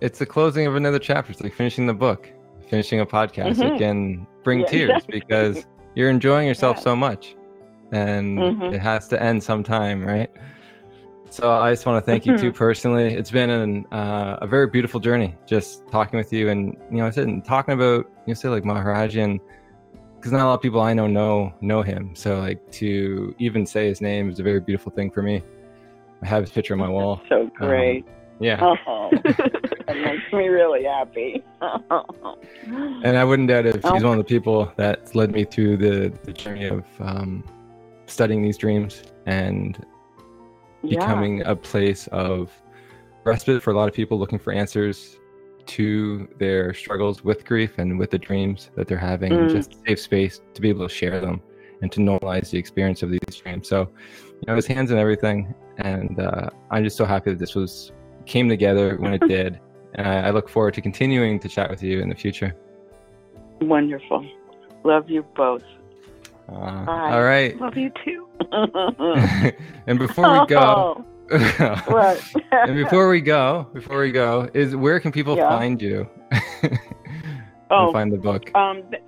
[0.02, 1.32] it's the closing of another chapter.
[1.32, 2.30] It's like finishing the book,
[2.70, 3.56] finishing a podcast.
[3.56, 3.76] Mhm.
[3.76, 5.20] It can bring Yeah, tears exactly.
[5.22, 6.84] because you're enjoying yourself Yeah.
[6.84, 7.36] so much,
[7.94, 8.74] and Mhm.
[8.74, 10.30] it has to end sometime, right?
[11.36, 12.56] So I just want to thank you too Mhm.
[12.56, 13.14] personally.
[13.14, 17.08] It's been an, uh, a very beautiful journey, just talking with you, and you know,
[17.08, 19.42] I said and talking about you know, say like Maharaji, and
[20.16, 22.16] because not a lot of people I know know know him.
[22.16, 25.44] So like to even say his name is a very beautiful thing for me.
[26.24, 27.22] I have his picture on my wall.
[27.28, 28.06] so great.
[28.40, 28.58] Yeah.
[28.88, 31.44] Oh, that makes me really happy.
[33.04, 34.08] And I wouldn't doubt if he's Oh.
[34.08, 37.44] one of the people that's led me through the, the journey of um,
[38.08, 39.86] studying these dreams and
[40.88, 41.00] Yeah.
[41.00, 42.52] becoming a place of
[43.24, 45.18] respite for a lot of people looking for answers
[45.66, 49.52] to their struggles with grief and with the dreams that they're having, and Mm.
[49.52, 51.42] just safe space to be able to share them
[51.82, 53.68] and to normalize the experience of these dreams.
[53.68, 53.90] So,
[54.30, 57.92] you know, his hands and everything, and uh, I'm just so happy that this was
[58.26, 59.60] came together when it did,
[59.96, 62.56] and I, I look forward to continuing to chat with you in the future.
[63.62, 64.26] Wonderful.
[64.84, 65.64] Love you both.
[66.48, 67.12] Uh, Bye.
[67.14, 67.60] all right.
[67.60, 68.28] Love you too.
[69.88, 72.18] and before we go, Oh,
[72.52, 75.50] and before we go, before we go, is where can people Yeah.
[75.50, 76.08] find you?
[77.72, 77.86] Oh.
[77.86, 78.54] and find the book.
[78.56, 79.02] Um, th-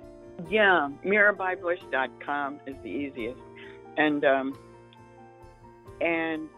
[0.50, 3.38] yeah, mirabaibush.com is the easiest,
[3.96, 4.58] and um,
[6.00, 6.48] and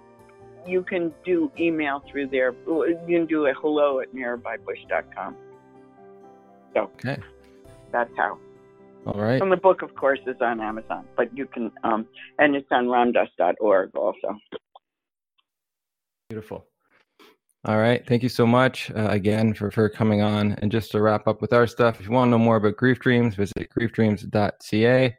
[0.66, 2.54] you can do email through there.
[2.66, 5.36] You can do a hello at mirabaibush.com.
[6.72, 7.18] So Okay.
[7.92, 8.38] that's how.
[9.06, 9.40] All right.
[9.40, 12.06] And the book, of course, is on Amazon, but you can, um,
[12.38, 14.38] and it's on ramdass.org also.
[16.28, 16.66] Beautiful.
[17.66, 18.06] All right.
[18.06, 20.52] Thank you so much uh, again for, for coming on.
[20.62, 22.76] And just to wrap up with our stuff, if you want to know more about
[22.76, 25.16] Grief Dreams, visit griefdreams.ca.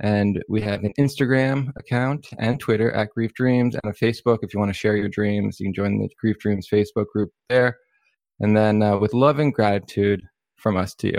[0.00, 4.38] And we have an Instagram account and Twitter at Grief Dreams and a Facebook.
[4.42, 7.30] If you want to share your dreams, you can join the Grief Dreams Facebook group
[7.48, 7.76] there.
[8.40, 10.22] And then uh, with love and gratitude
[10.56, 11.18] from us to you.